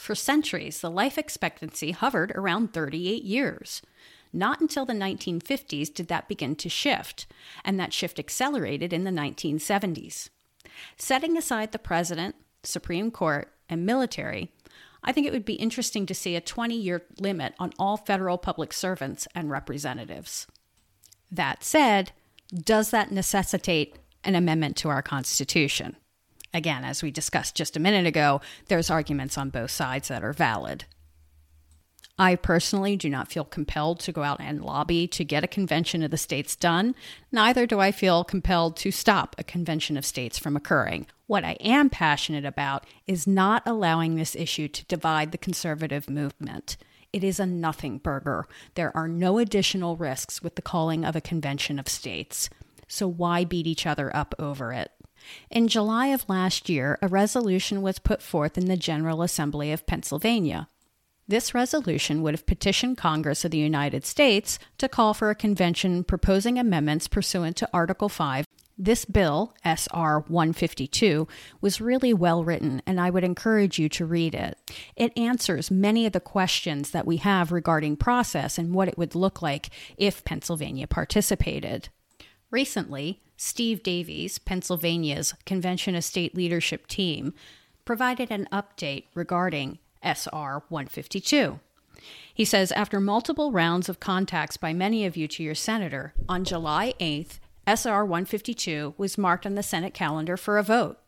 For 0.00 0.14
centuries, 0.14 0.80
the 0.80 0.90
life 0.90 1.18
expectancy 1.18 1.90
hovered 1.90 2.32
around 2.34 2.72
38 2.72 3.22
years. 3.22 3.82
Not 4.32 4.58
until 4.58 4.86
the 4.86 4.94
1950s 4.94 5.92
did 5.92 6.08
that 6.08 6.26
begin 6.26 6.56
to 6.56 6.70
shift, 6.70 7.26
and 7.66 7.78
that 7.78 7.92
shift 7.92 8.18
accelerated 8.18 8.94
in 8.94 9.04
the 9.04 9.10
1970s. 9.10 10.30
Setting 10.96 11.36
aside 11.36 11.72
the 11.72 11.78
president, 11.78 12.34
Supreme 12.62 13.10
Court, 13.10 13.52
and 13.68 13.84
military, 13.84 14.50
I 15.04 15.12
think 15.12 15.26
it 15.26 15.34
would 15.34 15.44
be 15.44 15.52
interesting 15.52 16.06
to 16.06 16.14
see 16.14 16.34
a 16.34 16.40
20 16.40 16.74
year 16.74 17.02
limit 17.18 17.52
on 17.58 17.74
all 17.78 17.98
federal 17.98 18.38
public 18.38 18.72
servants 18.72 19.28
and 19.34 19.50
representatives. 19.50 20.46
That 21.30 21.62
said, 21.62 22.12
does 22.54 22.90
that 22.90 23.12
necessitate 23.12 23.98
an 24.24 24.34
amendment 24.34 24.78
to 24.78 24.88
our 24.88 25.02
Constitution? 25.02 25.96
Again, 26.52 26.84
as 26.84 27.02
we 27.02 27.10
discussed 27.10 27.54
just 27.54 27.76
a 27.76 27.80
minute 27.80 28.06
ago, 28.06 28.40
there's 28.68 28.90
arguments 28.90 29.38
on 29.38 29.50
both 29.50 29.70
sides 29.70 30.08
that 30.08 30.24
are 30.24 30.32
valid. 30.32 30.84
I 32.18 32.34
personally 32.36 32.96
do 32.96 33.08
not 33.08 33.32
feel 33.32 33.44
compelled 33.44 34.00
to 34.00 34.12
go 34.12 34.22
out 34.24 34.40
and 34.40 34.62
lobby 34.62 35.06
to 35.08 35.24
get 35.24 35.42
a 35.42 35.48
convention 35.48 36.02
of 36.02 36.10
the 36.10 36.18
states 36.18 36.54
done. 36.54 36.94
Neither 37.32 37.66
do 37.66 37.80
I 37.80 37.92
feel 37.92 38.24
compelled 38.24 38.76
to 38.78 38.90
stop 38.90 39.34
a 39.38 39.44
convention 39.44 39.96
of 39.96 40.04
states 40.04 40.38
from 40.38 40.54
occurring. 40.54 41.06
What 41.26 41.44
I 41.44 41.52
am 41.60 41.88
passionate 41.88 42.44
about 42.44 42.84
is 43.06 43.26
not 43.26 43.62
allowing 43.64 44.16
this 44.16 44.36
issue 44.36 44.68
to 44.68 44.84
divide 44.84 45.32
the 45.32 45.38
conservative 45.38 46.10
movement. 46.10 46.76
It 47.10 47.24
is 47.24 47.40
a 47.40 47.46
nothing 47.46 47.96
burger. 47.96 48.46
There 48.74 48.94
are 48.94 49.08
no 49.08 49.38
additional 49.38 49.96
risks 49.96 50.42
with 50.42 50.56
the 50.56 50.62
calling 50.62 51.06
of 51.06 51.16
a 51.16 51.22
convention 51.22 51.78
of 51.78 51.88
states. 51.88 52.50
So 52.86 53.08
why 53.08 53.44
beat 53.46 53.66
each 53.66 53.86
other 53.86 54.14
up 54.14 54.34
over 54.38 54.74
it? 54.74 54.90
In 55.50 55.68
July 55.68 56.06
of 56.06 56.28
last 56.28 56.68
year, 56.68 56.98
a 57.02 57.08
resolution 57.08 57.82
was 57.82 57.98
put 57.98 58.22
forth 58.22 58.56
in 58.58 58.66
the 58.66 58.76
General 58.76 59.22
Assembly 59.22 59.72
of 59.72 59.86
Pennsylvania. 59.86 60.68
This 61.28 61.54
resolution 61.54 62.22
would 62.22 62.34
have 62.34 62.44
petitioned 62.44 62.96
Congress 62.96 63.44
of 63.44 63.52
the 63.52 63.58
United 63.58 64.04
States 64.04 64.58
to 64.78 64.88
call 64.88 65.14
for 65.14 65.30
a 65.30 65.34
convention 65.36 66.02
proposing 66.02 66.58
amendments 66.58 67.06
pursuant 67.06 67.56
to 67.58 67.68
Article 67.72 68.08
5. 68.08 68.44
This 68.76 69.04
bill, 69.04 69.54
SR 69.62 70.24
152, 70.26 71.28
was 71.60 71.82
really 71.82 72.14
well 72.14 72.42
written, 72.42 72.80
and 72.86 72.98
I 72.98 73.10
would 73.10 73.24
encourage 73.24 73.78
you 73.78 73.90
to 73.90 74.06
read 74.06 74.34
it. 74.34 74.58
It 74.96 75.16
answers 75.18 75.70
many 75.70 76.06
of 76.06 76.12
the 76.12 76.18
questions 76.18 76.90
that 76.90 77.06
we 77.06 77.18
have 77.18 77.52
regarding 77.52 77.98
process 77.98 78.56
and 78.56 78.74
what 78.74 78.88
it 78.88 78.96
would 78.96 79.14
look 79.14 79.42
like 79.42 79.68
if 79.98 80.24
Pennsylvania 80.24 80.86
participated. 80.86 81.90
Recently, 82.50 83.20
Steve 83.42 83.82
Davies, 83.82 84.38
Pennsylvania's 84.38 85.32
Convention 85.46 85.94
of 85.94 86.04
State 86.04 86.34
Leadership 86.34 86.86
team, 86.86 87.32
provided 87.86 88.30
an 88.30 88.46
update 88.52 89.04
regarding 89.14 89.78
SR 90.02 90.64
152. 90.68 91.58
He 92.34 92.44
says 92.44 92.70
after 92.72 93.00
multiple 93.00 93.50
rounds 93.50 93.88
of 93.88 93.98
contacts 93.98 94.58
by 94.58 94.74
many 94.74 95.06
of 95.06 95.16
you 95.16 95.26
to 95.28 95.42
your 95.42 95.54
senator, 95.54 96.12
on 96.28 96.44
July 96.44 96.92
8th, 97.00 97.38
SR 97.66 98.04
152 98.04 98.92
was 98.98 99.16
marked 99.16 99.46
on 99.46 99.54
the 99.54 99.62
Senate 99.62 99.94
calendar 99.94 100.36
for 100.36 100.58
a 100.58 100.62
vote 100.62 100.99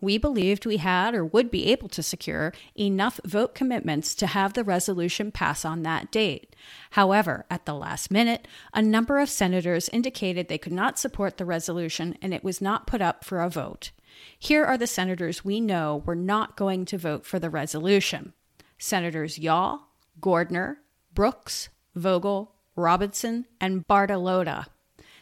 we 0.00 0.18
believed 0.18 0.66
we 0.66 0.76
had 0.78 1.14
or 1.14 1.24
would 1.24 1.50
be 1.50 1.66
able 1.66 1.88
to 1.88 2.02
secure 2.02 2.52
enough 2.78 3.20
vote 3.24 3.54
commitments 3.54 4.14
to 4.14 4.26
have 4.26 4.52
the 4.52 4.64
resolution 4.64 5.32
pass 5.32 5.64
on 5.64 5.82
that 5.82 6.10
date. 6.10 6.54
However, 6.90 7.44
at 7.50 7.66
the 7.66 7.74
last 7.74 8.10
minute, 8.10 8.46
a 8.72 8.82
number 8.82 9.18
of 9.18 9.28
senators 9.28 9.88
indicated 9.90 10.48
they 10.48 10.58
could 10.58 10.72
not 10.72 10.98
support 10.98 11.36
the 11.36 11.44
resolution 11.44 12.16
and 12.22 12.32
it 12.32 12.44
was 12.44 12.60
not 12.60 12.86
put 12.86 13.00
up 13.00 13.24
for 13.24 13.40
a 13.40 13.50
vote. 13.50 13.90
Here 14.38 14.64
are 14.64 14.78
the 14.78 14.86
senators 14.86 15.44
we 15.44 15.60
know 15.60 16.02
were 16.04 16.14
not 16.14 16.56
going 16.56 16.84
to 16.86 16.98
vote 16.98 17.26
for 17.26 17.38
the 17.38 17.50
resolution 17.50 18.32
Senators 18.78 19.38
Yaw, 19.38 19.78
Gordner, 20.20 20.76
Brooks, 21.12 21.68
Vogel, 21.96 22.54
Robinson, 22.76 23.46
and 23.60 23.86
Bartolotta. 23.88 24.66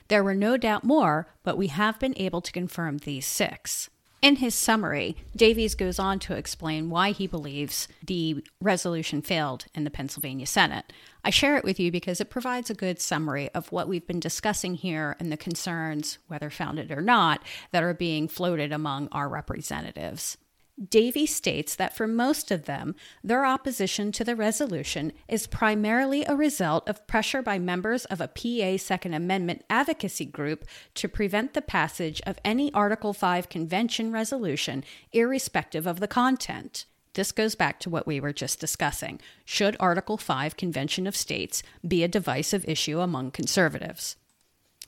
There 0.08 0.22
were 0.22 0.34
no 0.34 0.56
doubt 0.56 0.84
more, 0.84 1.34
but 1.42 1.56
we 1.56 1.68
have 1.68 1.98
been 1.98 2.14
able 2.16 2.40
to 2.42 2.52
confirm 2.52 2.98
these 2.98 3.26
six. 3.26 3.88
In 4.26 4.34
his 4.34 4.56
summary, 4.56 5.14
Davies 5.36 5.76
goes 5.76 6.00
on 6.00 6.18
to 6.18 6.34
explain 6.34 6.90
why 6.90 7.12
he 7.12 7.28
believes 7.28 7.86
the 8.04 8.44
resolution 8.60 9.22
failed 9.22 9.66
in 9.72 9.84
the 9.84 9.90
Pennsylvania 9.90 10.46
Senate. 10.46 10.92
I 11.22 11.30
share 11.30 11.56
it 11.56 11.62
with 11.62 11.78
you 11.78 11.92
because 11.92 12.20
it 12.20 12.28
provides 12.28 12.68
a 12.68 12.74
good 12.74 13.00
summary 13.00 13.50
of 13.50 13.70
what 13.70 13.86
we've 13.86 14.04
been 14.04 14.18
discussing 14.18 14.74
here 14.74 15.14
and 15.20 15.30
the 15.30 15.36
concerns, 15.36 16.18
whether 16.26 16.50
founded 16.50 16.90
or 16.90 17.02
not, 17.02 17.40
that 17.70 17.84
are 17.84 17.94
being 17.94 18.26
floated 18.26 18.72
among 18.72 19.06
our 19.12 19.28
representatives. 19.28 20.36
Davy 20.82 21.24
states 21.24 21.74
that 21.76 21.96
for 21.96 22.06
most 22.06 22.50
of 22.50 22.66
them, 22.66 22.94
their 23.24 23.46
opposition 23.46 24.12
to 24.12 24.24
the 24.24 24.36
resolution 24.36 25.12
is 25.26 25.46
primarily 25.46 26.24
a 26.24 26.36
result 26.36 26.86
of 26.86 27.06
pressure 27.06 27.40
by 27.40 27.58
members 27.58 28.04
of 28.06 28.20
a 28.20 28.28
PA 28.28 28.76
Second 28.76 29.14
Amendment 29.14 29.64
advocacy 29.70 30.26
group 30.26 30.66
to 30.94 31.08
prevent 31.08 31.54
the 31.54 31.62
passage 31.62 32.20
of 32.26 32.38
any 32.44 32.72
Article 32.74 33.14
5 33.14 33.48
convention 33.48 34.12
resolution, 34.12 34.84
irrespective 35.12 35.86
of 35.86 35.98
the 35.98 36.08
content. 36.08 36.84
This 37.14 37.32
goes 37.32 37.54
back 37.54 37.80
to 37.80 37.88
what 37.88 38.06
we 38.06 38.20
were 38.20 38.34
just 38.34 38.60
discussing. 38.60 39.18
Should 39.46 39.78
Article 39.80 40.18
5 40.18 40.58
Convention 40.58 41.06
of 41.06 41.16
States 41.16 41.62
be 41.88 42.04
a 42.04 42.08
divisive 42.08 42.66
issue 42.68 43.00
among 43.00 43.30
conservatives? 43.30 44.16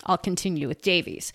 I'll 0.04 0.18
continue 0.18 0.68
with 0.68 0.82
Davies. 0.82 1.32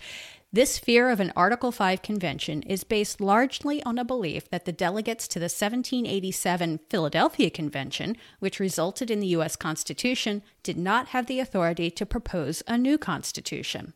This 0.54 0.78
fear 0.78 1.10
of 1.10 1.18
an 1.18 1.32
Article 1.34 1.72
5 1.72 2.00
convention 2.00 2.62
is 2.62 2.84
based 2.84 3.20
largely 3.20 3.82
on 3.82 3.98
a 3.98 4.04
belief 4.04 4.48
that 4.50 4.66
the 4.66 4.70
delegates 4.70 5.26
to 5.26 5.40
the 5.40 5.46
1787 5.46 6.78
Philadelphia 6.88 7.50
Convention, 7.50 8.16
which 8.38 8.60
resulted 8.60 9.10
in 9.10 9.18
the 9.18 9.26
U.S. 9.38 9.56
Constitution, 9.56 10.44
did 10.62 10.78
not 10.78 11.08
have 11.08 11.26
the 11.26 11.40
authority 11.40 11.90
to 11.90 12.06
propose 12.06 12.62
a 12.68 12.78
new 12.78 12.96
Constitution. 12.96 13.94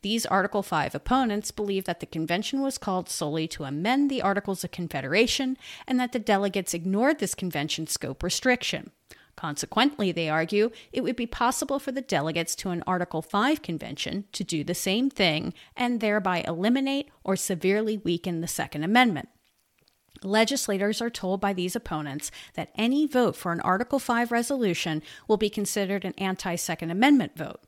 These 0.00 0.24
Article 0.24 0.62
5 0.62 0.94
opponents 0.94 1.50
believe 1.50 1.84
that 1.84 2.00
the 2.00 2.06
convention 2.06 2.62
was 2.62 2.78
called 2.78 3.10
solely 3.10 3.46
to 3.48 3.64
amend 3.64 4.10
the 4.10 4.22
Articles 4.22 4.64
of 4.64 4.70
Confederation 4.70 5.58
and 5.86 6.00
that 6.00 6.12
the 6.12 6.18
delegates 6.18 6.72
ignored 6.72 7.18
this 7.18 7.34
convention 7.34 7.86
scope 7.86 8.22
restriction. 8.22 8.90
Consequently, 9.40 10.12
they 10.12 10.28
argue, 10.28 10.70
it 10.92 11.02
would 11.02 11.16
be 11.16 11.26
possible 11.26 11.78
for 11.78 11.92
the 11.92 12.02
delegates 12.02 12.54
to 12.54 12.68
an 12.68 12.84
Article 12.86 13.22
5 13.22 13.62
convention 13.62 14.26
to 14.32 14.44
do 14.44 14.62
the 14.62 14.74
same 14.74 15.08
thing 15.08 15.54
and 15.74 15.98
thereby 15.98 16.44
eliminate 16.46 17.08
or 17.24 17.36
severely 17.36 17.96
weaken 17.96 18.42
the 18.42 18.46
Second 18.46 18.84
Amendment. 18.84 19.30
Legislators 20.22 21.00
are 21.00 21.08
told 21.08 21.40
by 21.40 21.54
these 21.54 21.74
opponents 21.74 22.30
that 22.52 22.70
any 22.74 23.06
vote 23.06 23.34
for 23.34 23.50
an 23.50 23.62
Article 23.62 23.98
5 23.98 24.30
resolution 24.30 25.02
will 25.26 25.38
be 25.38 25.48
considered 25.48 26.04
an 26.04 26.12
anti 26.18 26.54
Second 26.54 26.90
Amendment 26.90 27.34
vote. 27.34 27.62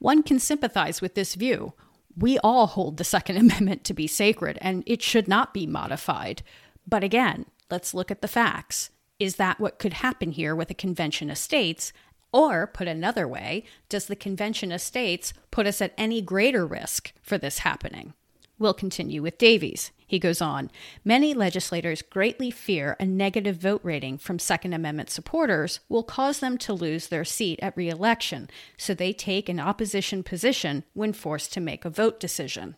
One 0.00 0.22
can 0.22 0.38
sympathize 0.38 1.00
with 1.00 1.14
this 1.14 1.36
view. 1.36 1.72
We 2.14 2.38
all 2.40 2.66
hold 2.66 2.98
the 2.98 3.02
Second 3.02 3.36
Amendment 3.38 3.82
to 3.84 3.94
be 3.94 4.06
sacred 4.06 4.58
and 4.60 4.82
it 4.84 5.00
should 5.00 5.26
not 5.26 5.54
be 5.54 5.66
modified. 5.66 6.42
But 6.86 7.02
again, 7.02 7.46
let's 7.70 7.94
look 7.94 8.10
at 8.10 8.20
the 8.20 8.28
facts. 8.28 8.90
Is 9.24 9.36
that 9.36 9.58
what 9.58 9.78
could 9.78 9.94
happen 9.94 10.32
here 10.32 10.54
with 10.54 10.70
a 10.70 10.74
convention 10.74 11.30
of 11.30 11.38
states? 11.38 11.94
Or, 12.30 12.66
put 12.66 12.86
another 12.86 13.26
way, 13.26 13.64
does 13.88 14.04
the 14.04 14.14
convention 14.14 14.70
of 14.70 14.82
states 14.82 15.32
put 15.50 15.66
us 15.66 15.80
at 15.80 15.94
any 15.96 16.20
greater 16.20 16.66
risk 16.66 17.10
for 17.22 17.38
this 17.38 17.60
happening? 17.60 18.12
We'll 18.58 18.74
continue 18.74 19.22
with 19.22 19.38
Davies. 19.38 19.92
He 20.06 20.18
goes 20.18 20.42
on 20.42 20.70
Many 21.06 21.32
legislators 21.32 22.02
greatly 22.02 22.50
fear 22.50 22.98
a 23.00 23.06
negative 23.06 23.56
vote 23.56 23.80
rating 23.82 24.18
from 24.18 24.38
Second 24.38 24.74
Amendment 24.74 25.08
supporters 25.08 25.80
will 25.88 26.02
cause 26.02 26.40
them 26.40 26.58
to 26.58 26.74
lose 26.74 27.06
their 27.06 27.24
seat 27.24 27.58
at 27.62 27.74
re 27.78 27.88
election, 27.88 28.50
so 28.76 28.92
they 28.92 29.14
take 29.14 29.48
an 29.48 29.58
opposition 29.58 30.22
position 30.22 30.84
when 30.92 31.14
forced 31.14 31.50
to 31.54 31.60
make 31.60 31.86
a 31.86 31.90
vote 31.90 32.20
decision. 32.20 32.76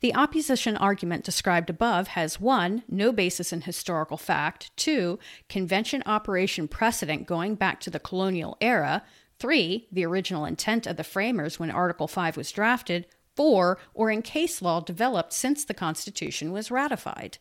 The 0.00 0.14
opposition 0.14 0.76
argument 0.76 1.24
described 1.24 1.70
above 1.70 2.08
has 2.08 2.40
1. 2.40 2.84
No 2.88 3.12
basis 3.12 3.52
in 3.52 3.62
historical 3.62 4.16
fact, 4.16 4.76
2. 4.76 5.18
Convention 5.48 6.02
operation 6.06 6.68
precedent 6.68 7.26
going 7.26 7.56
back 7.56 7.80
to 7.80 7.90
the 7.90 7.98
colonial 7.98 8.56
era, 8.60 9.02
3. 9.40 9.88
The 9.90 10.06
original 10.06 10.44
intent 10.44 10.86
of 10.86 10.96
the 10.96 11.04
framers 11.04 11.58
when 11.58 11.70
Article 11.70 12.06
5 12.06 12.36
was 12.36 12.52
drafted, 12.52 13.06
for 13.34 13.78
or 13.94 14.10
in 14.10 14.22
case 14.22 14.62
law 14.62 14.80
developed 14.80 15.32
since 15.32 15.64
the 15.64 15.74
Constitution 15.74 16.52
was 16.52 16.70
ratified. 16.70 17.38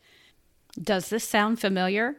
Does 0.82 1.10
this 1.10 1.28
sound 1.28 1.60
familiar? 1.60 2.18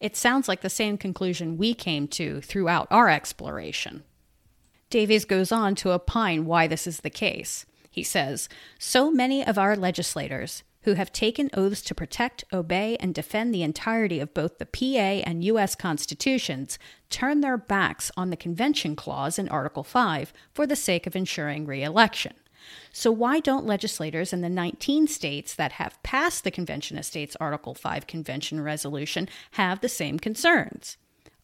It 0.00 0.16
sounds 0.16 0.48
like 0.48 0.60
the 0.60 0.70
same 0.70 0.98
conclusion 0.98 1.56
we 1.56 1.74
came 1.74 2.06
to 2.08 2.40
throughout 2.40 2.86
our 2.90 3.08
exploration. 3.08 4.04
Davies 4.90 5.24
goes 5.24 5.52
on 5.52 5.74
to 5.76 5.92
opine 5.92 6.44
why 6.44 6.66
this 6.66 6.86
is 6.86 7.00
the 7.00 7.10
case. 7.10 7.66
He 7.98 8.04
says, 8.04 8.48
So 8.78 9.10
many 9.10 9.44
of 9.44 9.58
our 9.58 9.74
legislators, 9.74 10.62
who 10.82 10.94
have 10.94 11.12
taken 11.12 11.50
oaths 11.52 11.82
to 11.82 11.96
protect, 11.96 12.44
obey, 12.52 12.96
and 13.00 13.12
defend 13.12 13.52
the 13.52 13.64
entirety 13.64 14.20
of 14.20 14.32
both 14.32 14.58
the 14.58 14.66
PA 14.66 15.26
and 15.28 15.42
U.S. 15.42 15.74
constitutions, 15.74 16.78
turn 17.10 17.40
their 17.40 17.56
backs 17.56 18.12
on 18.16 18.30
the 18.30 18.36
Convention 18.36 18.94
Clause 18.94 19.36
in 19.36 19.48
Article 19.48 19.82
5 19.82 20.32
for 20.54 20.64
the 20.64 20.76
sake 20.76 21.08
of 21.08 21.16
ensuring 21.16 21.66
re 21.66 21.82
election. 21.82 22.34
So, 22.92 23.10
why 23.10 23.40
don't 23.40 23.66
legislators 23.66 24.32
in 24.32 24.40
the 24.40 24.48
19 24.48 25.08
states 25.08 25.52
that 25.56 25.72
have 25.72 26.00
passed 26.04 26.44
the 26.44 26.52
Convention 26.52 26.96
of 26.98 27.04
States 27.04 27.36
Article 27.40 27.74
5 27.74 28.06
Convention 28.06 28.60
resolution 28.60 29.28
have 29.54 29.80
the 29.80 29.88
same 29.88 30.20
concerns? 30.20 30.98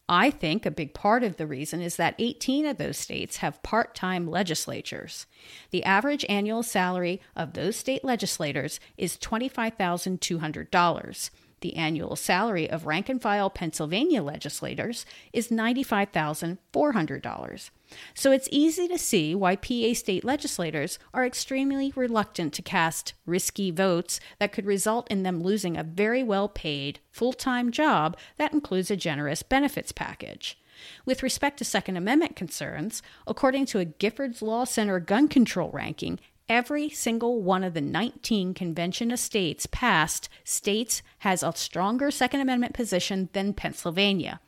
I 0.07 0.29
think 0.29 0.65
a 0.65 0.71
big 0.71 0.93
part 0.93 1.23
of 1.23 1.37
the 1.37 1.47
reason 1.47 1.81
is 1.81 1.95
that 1.95 2.13
18 2.19 2.67
of 2.67 2.77
those 2.77 2.97
states 2.97 3.37
have 3.37 3.63
part 3.63 3.95
time 3.95 4.29
legislatures. 4.29 5.25
The 5.71 5.83
average 5.83 6.23
annual 6.29 6.61
salary 6.61 7.21
of 7.35 7.53
those 7.53 7.75
state 7.75 8.03
legislators 8.03 8.79
is 8.97 9.17
$25,200. 9.17 11.29
The 11.61 11.75
annual 11.75 12.15
salary 12.15 12.69
of 12.69 12.85
rank 12.85 13.09
and 13.09 13.21
file 13.21 13.49
Pennsylvania 13.49 14.21
legislators 14.21 15.05
is 15.33 15.47
$95,400. 15.47 17.69
So 18.13 18.31
it's 18.31 18.49
easy 18.51 18.87
to 18.87 18.97
see 18.97 19.35
why 19.35 19.55
PA 19.55 19.93
state 19.93 20.25
legislators 20.25 20.99
are 21.13 21.25
extremely 21.25 21.93
reluctant 21.95 22.53
to 22.53 22.61
cast 22.61 23.13
risky 23.25 23.71
votes 23.71 24.19
that 24.39 24.51
could 24.51 24.65
result 24.65 25.09
in 25.09 25.23
them 25.23 25.41
losing 25.41 25.77
a 25.77 25.83
very 25.83 26.23
well 26.23 26.49
paid, 26.49 26.99
full 27.11 27.33
time 27.33 27.71
job 27.71 28.17
that 28.37 28.53
includes 28.53 28.91
a 28.91 28.95
generous 28.95 29.43
benefits 29.43 29.91
package. 29.91 30.57
With 31.05 31.23
respect 31.23 31.57
to 31.59 31.65
Second 31.65 31.97
Amendment 31.97 32.35
concerns, 32.35 33.01
according 33.25 33.65
to 33.67 33.79
a 33.79 33.85
Giffords 33.85 34.41
Law 34.41 34.65
Center 34.65 34.99
gun 34.99 35.27
control 35.27 35.71
ranking, 35.71 36.19
every 36.47 36.89
single 36.89 37.41
one 37.41 37.63
of 37.63 37.73
the 37.73 37.81
19 37.81 38.53
convention 38.53 39.11
of 39.11 39.19
states 39.19 39.65
passed 39.65 40.29
states 40.43 41.01
has 41.19 41.43
a 41.43 41.53
stronger 41.55 42.11
Second 42.11 42.41
Amendment 42.41 42.73
position 42.73 43.29
than 43.33 43.53
Pennsylvania. 43.53 44.39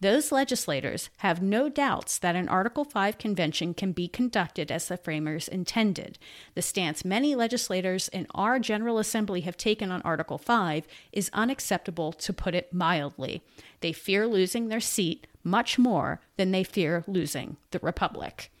Those 0.00 0.30
legislators 0.30 1.10
have 1.18 1.42
no 1.42 1.68
doubts 1.68 2.18
that 2.18 2.36
an 2.36 2.48
Article 2.48 2.84
5 2.84 3.18
convention 3.18 3.74
can 3.74 3.90
be 3.90 4.06
conducted 4.06 4.70
as 4.70 4.86
the 4.86 4.96
framers 4.96 5.48
intended. 5.48 6.18
The 6.54 6.62
stance 6.62 7.04
many 7.04 7.34
legislators 7.34 8.06
in 8.08 8.28
our 8.32 8.60
General 8.60 8.98
Assembly 8.98 9.40
have 9.40 9.56
taken 9.56 9.90
on 9.90 10.00
Article 10.02 10.38
5 10.38 10.86
is 11.12 11.30
unacceptable, 11.32 12.12
to 12.12 12.32
put 12.32 12.54
it 12.54 12.72
mildly. 12.72 13.42
They 13.80 13.92
fear 13.92 14.28
losing 14.28 14.68
their 14.68 14.80
seat 14.80 15.26
much 15.42 15.80
more 15.80 16.20
than 16.36 16.52
they 16.52 16.62
fear 16.62 17.02
losing 17.08 17.56
the 17.72 17.80
Republic. 17.80 18.52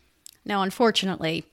Now, 0.44 0.62
unfortunately, 0.62 1.46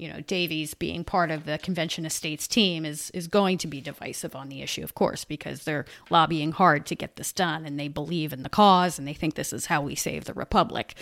you 0.00 0.08
know, 0.08 0.20
Davies 0.22 0.72
being 0.72 1.04
part 1.04 1.30
of 1.30 1.44
the 1.44 1.58
Convention 1.58 2.06
of 2.06 2.12
States 2.12 2.48
team 2.48 2.86
is 2.86 3.10
is 3.10 3.28
going 3.28 3.58
to 3.58 3.66
be 3.66 3.82
divisive 3.82 4.34
on 4.34 4.48
the 4.48 4.62
issue, 4.62 4.82
of 4.82 4.94
course, 4.94 5.26
because 5.26 5.64
they're 5.64 5.84
lobbying 6.08 6.52
hard 6.52 6.86
to 6.86 6.94
get 6.94 7.16
this 7.16 7.34
done 7.34 7.66
and 7.66 7.78
they 7.78 7.88
believe 7.88 8.32
in 8.32 8.42
the 8.42 8.48
cause 8.48 8.98
and 8.98 9.06
they 9.06 9.12
think 9.12 9.34
this 9.34 9.52
is 9.52 9.66
how 9.66 9.82
we 9.82 9.94
save 9.94 10.24
the 10.24 10.32
republic. 10.32 10.94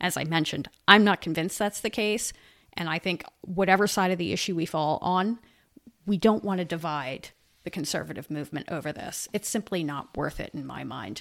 As 0.00 0.16
I 0.16 0.24
mentioned, 0.24 0.70
I'm 0.86 1.04
not 1.04 1.20
convinced 1.20 1.58
that's 1.58 1.80
the 1.80 1.90
case, 1.90 2.32
and 2.72 2.88
I 2.88 2.98
think 2.98 3.22
whatever 3.42 3.86
side 3.86 4.12
of 4.12 4.18
the 4.18 4.32
issue 4.32 4.54
we 4.54 4.64
fall 4.64 4.98
on, 5.02 5.40
we 6.06 6.16
don't 6.16 6.44
want 6.44 6.58
to 6.58 6.64
divide 6.64 7.30
the 7.64 7.70
conservative 7.70 8.30
movement 8.30 8.70
over 8.70 8.92
this. 8.92 9.28
It's 9.34 9.48
simply 9.48 9.84
not 9.84 10.16
worth 10.16 10.40
it 10.40 10.52
in 10.54 10.64
my 10.64 10.84
mind. 10.84 11.20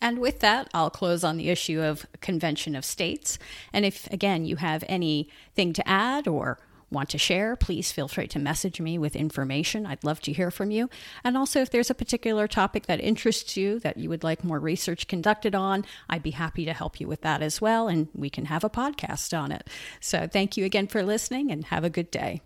And 0.00 0.20
with 0.20 0.38
that, 0.40 0.68
I'll 0.72 0.90
close 0.90 1.24
on 1.24 1.38
the 1.38 1.48
issue 1.48 1.80
of 1.80 2.06
Convention 2.20 2.76
of 2.76 2.84
States. 2.84 3.36
And 3.72 3.84
if, 3.84 4.06
again, 4.12 4.44
you 4.44 4.56
have 4.56 4.84
anything 4.86 5.72
to 5.72 5.88
add 5.88 6.28
or 6.28 6.60
want 6.90 7.10
to 7.10 7.18
share, 7.18 7.56
please 7.56 7.92
feel 7.92 8.08
free 8.08 8.26
to 8.28 8.38
message 8.38 8.80
me 8.80 8.98
with 8.98 9.16
information. 9.16 9.86
I'd 9.86 10.04
love 10.04 10.20
to 10.22 10.32
hear 10.32 10.50
from 10.50 10.70
you. 10.70 10.88
And 11.24 11.36
also, 11.36 11.60
if 11.60 11.70
there's 11.70 11.90
a 11.90 11.94
particular 11.94 12.48
topic 12.48 12.86
that 12.86 13.00
interests 13.00 13.56
you 13.56 13.78
that 13.80 13.96
you 13.96 14.08
would 14.08 14.24
like 14.24 14.44
more 14.44 14.58
research 14.58 15.08
conducted 15.08 15.54
on, 15.54 15.84
I'd 16.08 16.22
be 16.22 16.32
happy 16.32 16.64
to 16.64 16.72
help 16.72 17.00
you 17.00 17.06
with 17.06 17.22
that 17.22 17.42
as 17.42 17.60
well. 17.60 17.88
And 17.88 18.08
we 18.14 18.30
can 18.30 18.46
have 18.46 18.64
a 18.64 18.70
podcast 18.70 19.38
on 19.38 19.52
it. 19.52 19.68
So, 20.00 20.26
thank 20.26 20.56
you 20.56 20.64
again 20.64 20.86
for 20.86 21.02
listening 21.02 21.50
and 21.50 21.64
have 21.66 21.84
a 21.84 21.90
good 21.90 22.10
day. 22.10 22.42